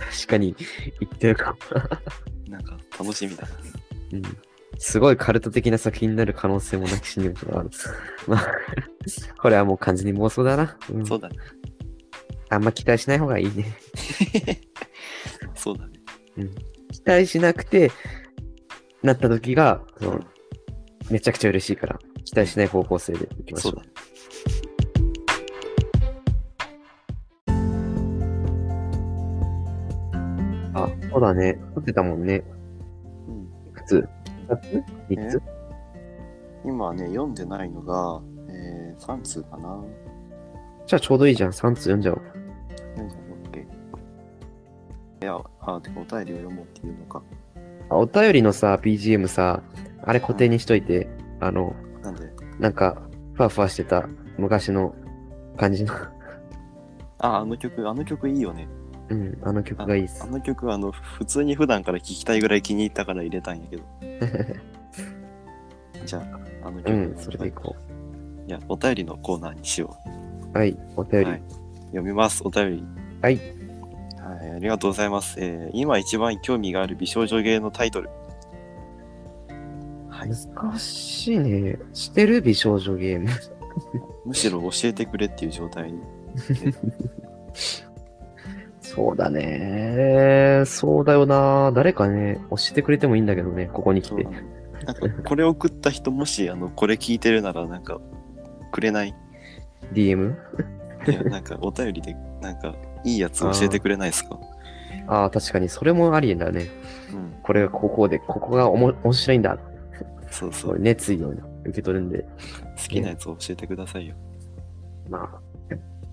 [0.00, 0.56] 確かに
[1.00, 1.58] 言ってるかも。
[2.48, 3.48] なんか楽しみだな
[4.12, 4.22] うん。
[4.78, 7.70] すごいカルト的な作品になる可能性もなきしにもある。
[8.26, 8.46] まあ、
[9.40, 10.76] これはもう完全に妄想だな。
[10.90, 11.36] うんそうだね
[12.52, 13.76] あんま期待しない方がいいね。
[15.54, 15.92] そうだね
[16.90, 17.92] 期待しなくて、
[19.02, 20.20] なった時が、その
[21.10, 23.72] めちゃくちゃ嬉しいから、期待しない方向性でいきましょう。
[23.72, 23.90] そうだね
[30.74, 31.58] あ、そうだね。
[31.74, 32.42] 撮ってたもんね。
[33.28, 34.08] うんいくつ
[34.48, 35.42] ?2 つ ?3 つ？
[36.64, 39.82] 今ね読んでないのが、えー、3通かな
[40.86, 41.50] じゃあちょうどいいじゃん。
[41.50, 42.22] 3つ読んじゃおう。
[42.96, 43.62] 読んじゃおう OK
[45.22, 47.22] いやあてかお便りを読もうっていうのか
[47.88, 49.62] あお便りのさ、BGM さ、
[50.02, 51.08] あれ固定にしといて、
[51.40, 52.30] あの、なんで？
[52.58, 53.02] なんか、
[53.34, 54.08] ふわふわしてた
[54.38, 54.94] 昔の
[55.56, 55.94] 感じの、
[57.18, 58.68] ああの曲あの曲いいよね
[59.10, 60.26] うん、あの曲がいいっすあ。
[60.26, 63.82] の曲あの普通に普段から聴きたいぐらい気に入ったから入れたんやけど
[66.06, 66.26] じゃ
[66.62, 67.74] ああの曲、うん、それでいこ
[68.46, 69.96] いやお便りのコーナーにしよ
[70.54, 70.58] う。
[70.58, 71.30] はい、お便う、り。
[71.30, 71.42] はい、
[71.86, 72.84] 読みますお便り
[73.20, 73.36] はい。
[73.36, 78.10] はい、ありがとうございます、えー今一番興味がある美少女ゲーのタイトル
[80.08, 81.78] はい難しいね。
[81.94, 83.30] してる美少女ゲーム。
[84.26, 86.00] むしろ教えてくれっていう状態に
[88.94, 90.62] そうだね。
[90.66, 91.70] そうだよな。
[91.72, 94.30] 誰かね、教えてくれてもいいんだけどね、ここに来てな。
[94.30, 98.00] んかこれ送った人もしあのこれ聞いてるならなんか
[98.72, 99.14] くれない
[99.92, 100.34] ？DM?
[101.06, 102.74] いやなんかお便りでなんか
[103.04, 104.38] いいやつ教えてくれないですか？
[105.06, 106.66] ああ、確かに、それもありだね。
[107.12, 109.58] うんこれがここで、ここがおも面白いんだ。
[110.30, 112.24] そうそうそう熱意を受け取るんで。
[112.76, 114.14] 好きなやつを教えてくださいよ
[115.08, 115.40] まあ、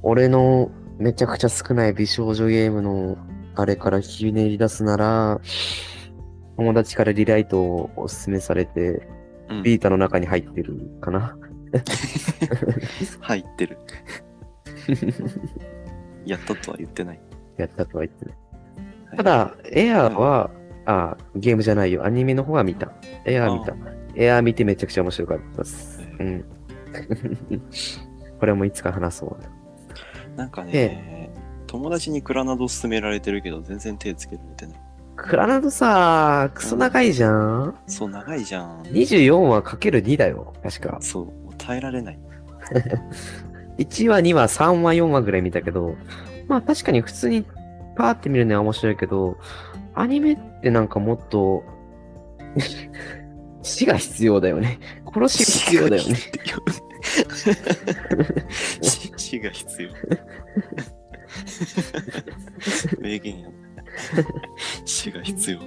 [0.04, 3.18] 俺のめちゃくちゃ少ない美少女ゲームの
[3.56, 5.42] あれからひねり出すなら、
[6.58, 9.08] 友達からリライトをおすすめされて、
[9.50, 11.38] うんビータの中に入ってるかな。
[13.22, 13.78] 入ってる
[16.26, 17.20] やったとは言ってない
[17.58, 18.36] やったとは言ってない。
[18.36, 18.48] はい
[19.16, 20.52] ただ、エアーは、
[20.86, 22.06] あ、ゲームじゃないよ。
[22.06, 22.92] アニメの方は見た。
[23.26, 23.74] エアー見た。
[24.16, 26.02] エアー見てめちゃくちゃ面白かったです。
[26.20, 26.46] うん。
[28.40, 29.57] これもいつか話そう。
[30.38, 31.30] なんかね、え
[31.66, 34.80] 友達にクラナド勧められてるけど全然手つけられてない
[35.18, 37.76] クラナドさ、クソ長いじゃん。
[37.88, 40.54] そう長いじゃん24話かける2だよ。
[40.64, 41.00] 確か。
[41.02, 42.20] そう耐えられない
[43.80, 45.96] 1話、2話、3話、4話ぐらい見たけど、
[46.48, 47.44] まあ確かに普通に
[47.96, 49.38] パーって見るのは面白いけど、
[49.96, 51.64] アニメってなんかもっと、
[53.64, 54.80] 死が必要だよね。
[55.12, 56.16] 殺しが必要だよね。
[58.82, 59.90] 死死が必要
[63.00, 63.50] 名言や
[64.86, 65.60] 死が必要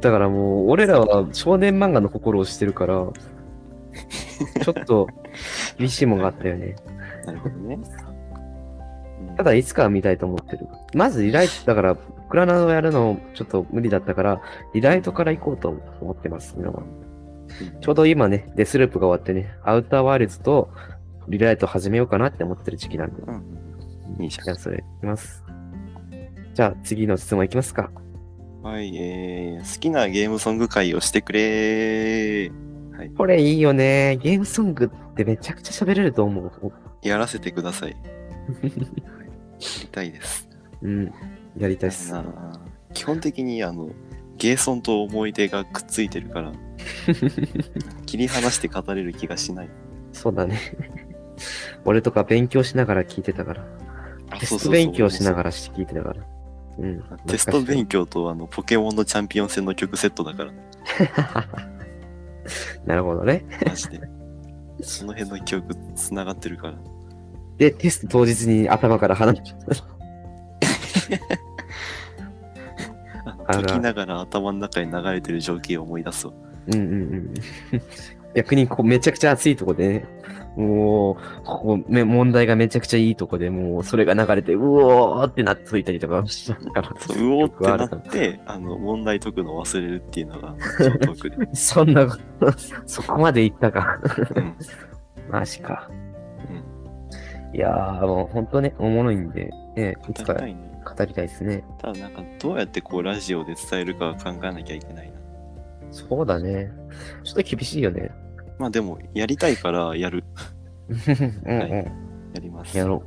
[0.00, 2.94] だからもう、俺らは少年漫画の心をしてるから、
[4.62, 5.08] ちょっと
[5.76, 6.76] 厳しいもんがあったよね。
[7.26, 7.78] なるほどね、う
[9.34, 10.66] んただ、いつかは見たいと思ってる。
[10.94, 14.42] まず、リライト、だから、クラナドやるのちょっと無理だったから、
[14.74, 15.68] リライトから行こうと
[16.00, 16.82] 思ってます、今は。
[17.80, 20.70] ちょうど今ね、デスループが終わってね、アウターワールズと
[21.28, 23.22] リライト始めようかなって思ってる時期なんで。
[23.22, 23.58] うん
[24.20, 25.44] いいじゃんそれ、いきます。
[26.54, 27.90] じゃあ、次の質問いきますか。
[28.62, 32.50] はい、えー、好きなゲームソング会をしてくれ
[32.96, 34.18] はい、これいいよね。
[34.20, 36.72] ゲームソングってめちゃくちゃ喋れると思う。
[37.02, 37.92] やらせてください。
[37.92, 38.70] はい、や
[39.82, 40.48] りたいです。
[40.82, 41.12] うん。
[41.56, 42.12] やりたいっす。
[42.12, 42.24] な
[42.92, 43.90] 基本的にあの
[44.36, 46.52] ゲーソンと思い出がくっついてるから
[48.06, 49.70] 切り離して語れる気がしない。
[50.12, 50.58] そうだね。
[51.84, 53.66] 俺とか勉強しながら聞いてたから。
[54.30, 55.42] あテスト勉強しながら。
[55.44, 56.26] ら聞いてたから。
[56.78, 57.02] うん。
[57.26, 60.52] テスト勉強とあのポケモンのチャンピオン戦の曲セットだから、
[62.86, 63.44] なるほどね。
[63.66, 64.00] マジで。
[64.80, 66.74] その辺の記憶つながってるから。
[67.56, 69.84] で、テスト当日に頭から離れちゃった。
[73.50, 76.34] あきながら頭の中に流れてる情景を思い出すわ。
[76.68, 77.34] うんうんうん。
[78.34, 80.04] 逆にこうめちゃくちゃ熱いとこでね、
[80.56, 90.54] もう、ここめ問題がめちゃくちゃいいとこでもうそれが流れて、うおーってなっといたりとかう うおーってなって、あの問題解くのを忘れるっていうのが。
[91.54, 92.06] そんな
[92.86, 93.98] そこまでいったか。
[94.36, 94.54] うん
[95.30, 95.90] マジか。
[97.52, 101.06] いやー、もう本当ね、おもろいんで、ね、いつか語語りたいね。
[101.06, 101.64] りたいですね。
[101.78, 105.17] ただなんかどうやってこうラジオで伝えるかは考えなきゃいけないな。
[105.90, 106.72] そうだね。
[107.24, 108.10] ちょっと厳しいよね。
[108.58, 110.24] まあでもやりたいからやる。
[110.88, 110.96] うん
[111.44, 111.58] うん。
[111.58, 111.84] はいや
[112.40, 112.76] ります。
[112.76, 113.02] やろ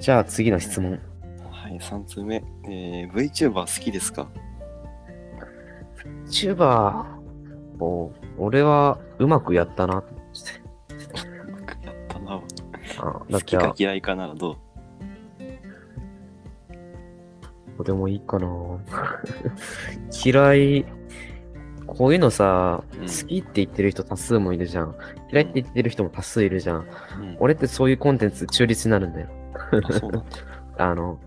[0.00, 0.98] じゃあ次の質問。
[1.50, 2.42] はい、3つ目。
[2.68, 4.28] えー、VTuber 好きですか？
[6.28, 9.98] チューバーを、俺はうまくやったな。
[9.98, 10.02] う
[11.50, 12.40] まくやったな。
[12.98, 14.56] あだ好きか嫌いかならどう？
[17.76, 18.48] どうでもいいかな。
[20.24, 20.84] 嫌い、
[21.86, 24.94] こういうのさ、うん好きって言ってる人多数もいるじゃん。
[25.30, 26.78] 嫌いって言ってる人も多数いるじゃん。
[26.78, 27.36] うん。
[27.40, 29.28] 俺ってそういうコンテンツ中立になるんだよ。
[30.78, 30.78] あ。
[30.90, 31.18] あの、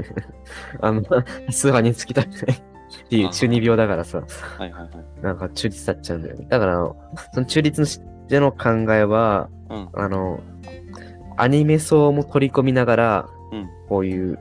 [0.80, 4.22] あの、多数派につきたくないっていう中二病だからさ、
[4.58, 5.22] はいはいはい。
[5.22, 6.46] なんか中立になっちゃうんだよね。
[6.48, 6.76] だから、
[7.32, 9.88] その中立での考えは、うん。
[9.94, 10.40] あの、
[11.36, 14.38] アニメ層も取り込みながら、うんこういう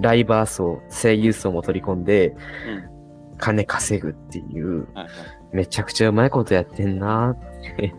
[0.00, 2.94] ライバー層、声優層も取り込んで、うん。
[3.38, 5.08] 金稼ぐっていう、はいはい。
[5.52, 7.38] めちゃくちゃうまいことやってんなっ
[7.76, 7.94] て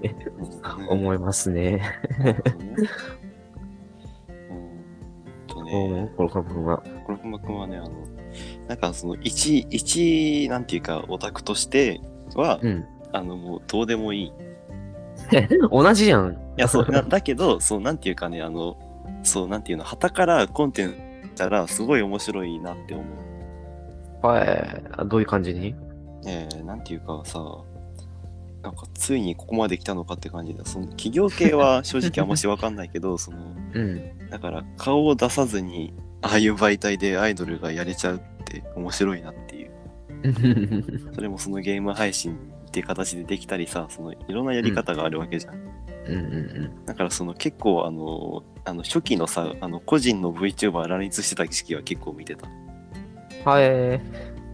[0.80, 1.78] うん思いますね。
[2.20, 2.38] ね
[4.28, 4.54] うー
[5.44, 6.84] んとうんね、この部分は？
[7.06, 7.90] コロクマ君はね、あの、
[8.68, 12.02] なんかその、一、一、なんていうか、オタクとして
[12.36, 12.86] は、うん。
[13.14, 14.26] あの、もう、どうでもいい。
[14.26, 14.34] い
[15.72, 16.38] 同じやん。
[16.58, 18.78] や、そう、なだけど、そう、なんていうかね、あの、
[19.24, 21.05] そう、なんていうの、旗からコンテンツ
[21.36, 23.04] たら、すごい面白いなって思
[24.24, 24.26] う。
[24.26, 25.08] はい。
[25.08, 25.76] どういう感じに？
[26.26, 27.40] えー、なんていうかさ、
[28.64, 30.66] なんかついにここまで来たのかって感じだ。
[30.66, 33.38] その企業系は正直あんましわかんないけど、 その、
[33.74, 34.30] うん。
[34.30, 39.72] だから顔を出さずに、ああいう媒体でアイドルがやれちゃうって面白いなっていう。
[41.14, 42.36] それもそのゲーム配信
[42.68, 45.54] っていう形でできたりさ、そのいろんなやり方があるわけじゃん。
[46.08, 46.20] うんう
[46.82, 52.48] んだからその結構あの、あの初期のさ、あの個人の VTuber 乱立してた時期は結構見てた。
[52.48, 53.44] うん。
[53.44, 54.02] はい。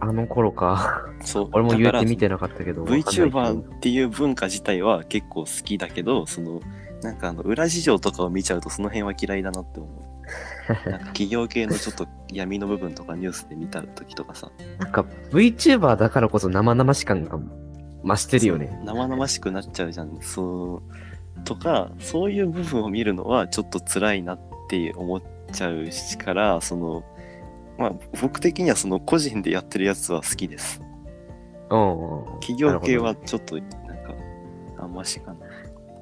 [0.00, 1.06] あの頃か。
[1.20, 1.48] そう。
[1.52, 6.60] 俺も言うて見てなかったけど VTuber っていう文化自体は結構好きだけど、その、
[7.02, 10.12] なんかあの、裏事情とかを見ちゃうとその辺は嫌いだなって思う。
[10.88, 17.38] なんか企業系のちょっと闇の部分とかニュースで見た時とかさ、なんか VTuber だからこそ生々し感が
[18.04, 18.78] 増してるよね。
[18.84, 20.18] 生々しくなっちゃうじゃん。
[20.20, 20.82] そう、
[21.44, 25.22] とか、そういう部分を見るのはちょっと辛いなって思っ
[25.52, 27.04] ちゃうしから、その、
[27.78, 30.80] まあ僕的にはその個人でやってるやつは好きです。
[31.70, 32.24] うん。
[32.40, 34.14] 企業系はちょっとなんか、
[34.78, 35.48] あんましかない。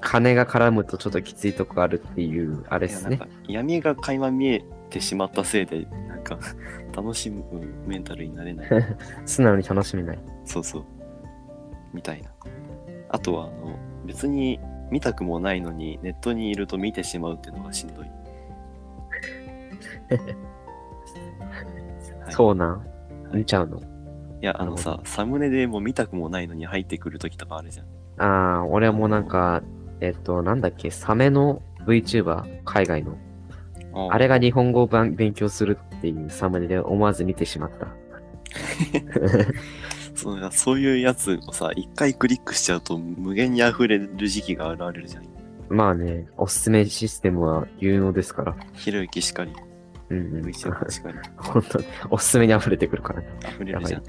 [0.03, 3.29] 金が絡むとちょっときついとこあるっていう、あれですねいやなん。
[3.29, 6.39] か闇が垣間見えてしまったせいで、なんか
[6.97, 7.45] 楽しむ
[7.87, 8.69] メンタルになれない。
[9.27, 10.19] 素直に楽しめない。
[10.45, 10.85] そうそう。
[11.93, 12.31] みたいな。
[13.11, 13.77] あとは、あの、
[14.07, 14.59] 別に
[14.91, 18.07] 見たくもないのに、ネットにいると見てしまうっていうのがしんどい。
[22.25, 22.79] はいそうなん？
[22.79, 22.85] は
[23.35, 23.79] い見ちゃうの？
[23.79, 23.83] い
[24.41, 27.87] や、あのさ、サムネでもう見たくもないのに入ってくるときとかあるじゃん。
[28.19, 29.63] ああ、俺はもうなんか、
[30.01, 33.17] えっと、なんだっけ、サメの VTuber、海外の。
[34.11, 37.89] あれが日本語をばん勉強するっていうサムネで思わず見てしまった。
[40.23, 45.25] そうだそういうやつをさ、一回クリックしちゃうと無限に溢れる時期が現れるじゃん。
[45.71, 48.57] まあね、おすすめシステムは有能ですから。
[48.75, 49.53] ひろゆきしかり、
[50.11, 50.53] うんうん。
[50.53, 53.29] しかり、 本当に、おすすめに溢れてくるからね。
[53.49, 54.03] 溢れるじゃん。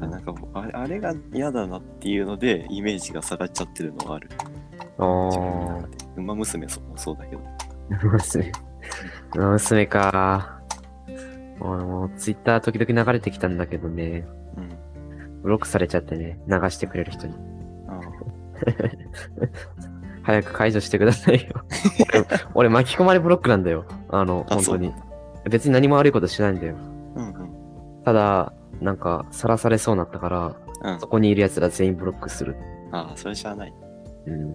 [0.00, 4.30] あなんかもうあれあれが嫌だなっていうので、イメージが下がっちゃってるのがある。
[4.98, 5.88] あ自分のあ。
[6.16, 7.42] 馬娘そもそうだけど。
[8.08, 8.52] 娘。
[9.34, 10.60] 娘か。
[11.60, 14.39] 俺もツイッター時々流れてきたんだけどね、うん。
[15.42, 17.34] ブロックされちゃってね、流してくれる人に。
[17.88, 18.00] あ
[20.22, 21.64] 早く解除してくださいよ。
[22.54, 23.84] 俺俺巻き込まれブロックなんだよ。
[24.10, 24.92] あの、あ本当に。
[25.48, 26.76] 別に何も悪いことしないんだよ。
[27.16, 27.20] あ。
[27.20, 28.04] うんうん。
[28.04, 31.08] ただ、なんか、さらされそうになったから、うんそ。
[31.08, 32.56] こにいる奴ら全員ブロックする。
[32.92, 33.74] ああ、それしゃあない。
[34.26, 34.54] うん。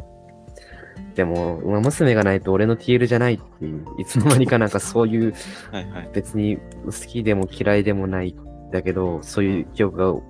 [1.15, 5.33] でも、馬娘がないと俺の TL じゃないっていう、いつの間にかなんかそういう、
[5.71, 6.09] はいはい。
[6.13, 10.21] 別に好きでも嫌いでもないんだけど、そういう記憶が、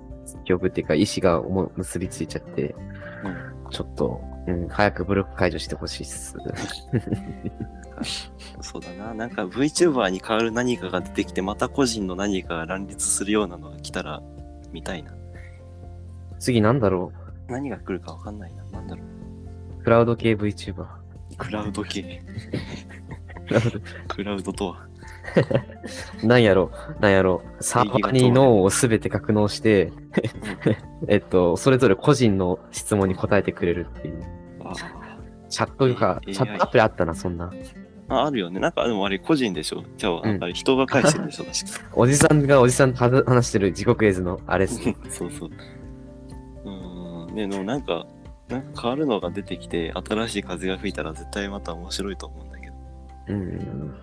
[0.44, 2.74] 記憶っていうか意思う結びついちゃって、
[3.24, 3.70] うん。
[3.70, 6.36] ちょっと、うん、早くブロック解除してほしいっす。
[8.60, 9.14] そうだな。
[9.14, 14.22] なんか VTuber に代わる何かが出てきて、また個人の何かが乱立するようなのが来たら
[14.72, 15.12] 見たいな。
[16.38, 17.12] 次なんだろ
[17.48, 18.64] 何が来るかわかんないな。
[18.64, 19.06] なんだろう。
[19.80, 20.86] うクラウド系 VTuber。
[21.38, 22.22] クラウド系。
[23.46, 24.86] クラウドクラウドとは。
[26.22, 26.70] なんやろ、
[27.00, 29.92] なんやろ、サーバーに脳をすべて格納して、
[31.08, 34.22] えっと、それぞれ個人の質問に答えてくれるっていう。
[35.48, 37.52] チャットが、AI チャットアプリあったな、そんな。
[38.08, 38.60] ああるよね。
[38.60, 39.82] なんか、でもあれ個人でしょ？
[39.96, 41.90] じゃあ、なんか人が返してるでしょ、確か。
[41.94, 44.96] おじさんがおじさんと話話してる地獄絵図のあれっすね。
[45.08, 45.50] そうそう。
[46.64, 47.34] うーん。
[47.34, 48.06] ね、でもなんか、
[48.48, 52.74] なんか変わるのが出てきて、新しい風が吹いたら絶対また面白いと思うんだけど。
[53.28, 53.94] うん。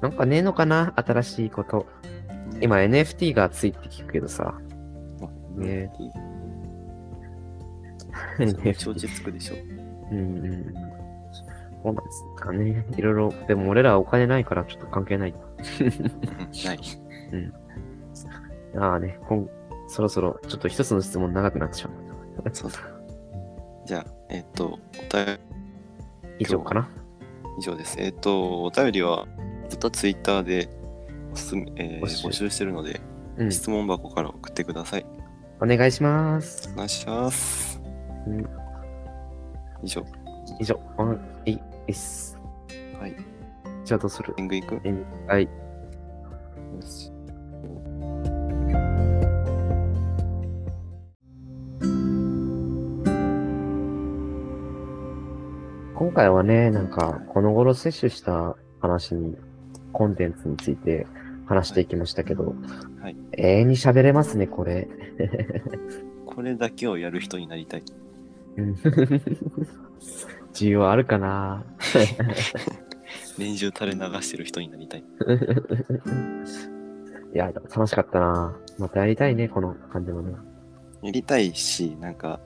[0.00, 0.92] なんかねえのかな？
[0.96, 1.86] 新しいこと。
[2.60, 4.54] 今 NFT がついて聞くけどさ。
[5.56, 5.90] ね
[8.38, 8.74] ね。
[8.76, 9.54] 承知つくでしょ。
[10.10, 10.74] うんうんうん。
[11.82, 12.86] そうなんですかね。
[12.96, 13.32] いろいろ。
[13.46, 15.34] でも俺らはお金ないからちょっと関係ない。
[17.32, 17.52] うんない。
[18.76, 19.48] ああね、こん
[19.88, 22.50] そろそろちょっと一つの質問長くなってしまう。
[22.52, 22.78] そうだ。
[23.84, 24.70] じゃあ、えっと、お
[25.14, 25.40] 便り
[26.38, 26.88] 以上かな？
[27.58, 27.96] 以上です。
[27.98, 29.26] えっと、お便りは、
[29.80, 30.68] ずっとツイッターで
[31.32, 33.00] おすすめ、えー募集募集してるので、
[33.38, 33.50] うん。
[33.50, 35.06] 質問箱から送ってください。
[35.58, 36.76] お願いしますお。
[36.76, 37.80] 願いします。
[38.26, 38.46] うん
[39.82, 40.04] 以上。
[40.60, 40.78] 以上。
[40.98, 42.38] うんいいです。
[43.00, 43.16] はい。
[43.86, 44.34] じゃあどうする？
[44.36, 45.48] エングいくよえんはい。
[46.84, 47.10] し
[55.94, 59.36] 今回はね、なんか、この頃摂取した話に、
[59.92, 61.06] コンテンツについて
[61.46, 62.54] 話していきましたけど、
[63.00, 63.16] はい。
[63.32, 64.88] 永遠に喋れますね、これ。
[66.26, 67.82] これだけをやる人になりたい。
[68.56, 68.74] うん
[70.52, 71.64] 需要あるかな？
[73.38, 75.00] 年中垂れ流してる人になりたい。
[75.00, 75.04] い
[77.38, 80.34] や、楽しかったなまたやりたいね、この感じもね。
[81.02, 82.40] やりたいし、なんか、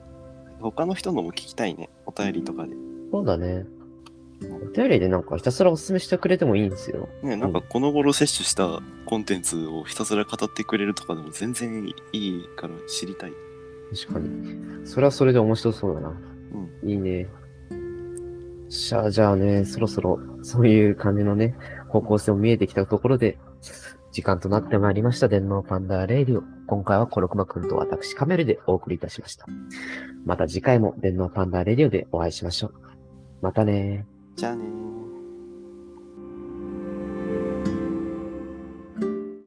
[0.59, 1.89] 他の人のも聞きたいね。
[2.05, 2.73] お便りとかで。
[3.11, 3.65] そうだね。
[4.51, 7.09] お便りでなんかひたすらおすすめしてくれてもいいんですよ。
[7.23, 13.33] ね、なんかこの頃摂取したコンテンツをひたすら語ってくれるとかでも全然いいから知りたい。
[13.93, 14.87] 確かに。
[14.87, 16.09] それはそれで面白そうだな。
[16.09, 16.89] うん。
[16.89, 17.27] いいね。
[18.69, 21.55] しゃあ、じゃあね、そろそろ、そういう感じのね、
[21.87, 23.37] 方向性も見えてきたところで、
[24.11, 26.43] 時間となってまいりました、電脳パンダレイディオ。
[26.67, 29.45] 今回はコロクマくんと私カメルでお送りいたしました。
[30.25, 32.73] また次回も電脳パンダレディオでお会いしましょう。
[33.41, 34.05] またね
[34.35, 35.04] じゃあねー。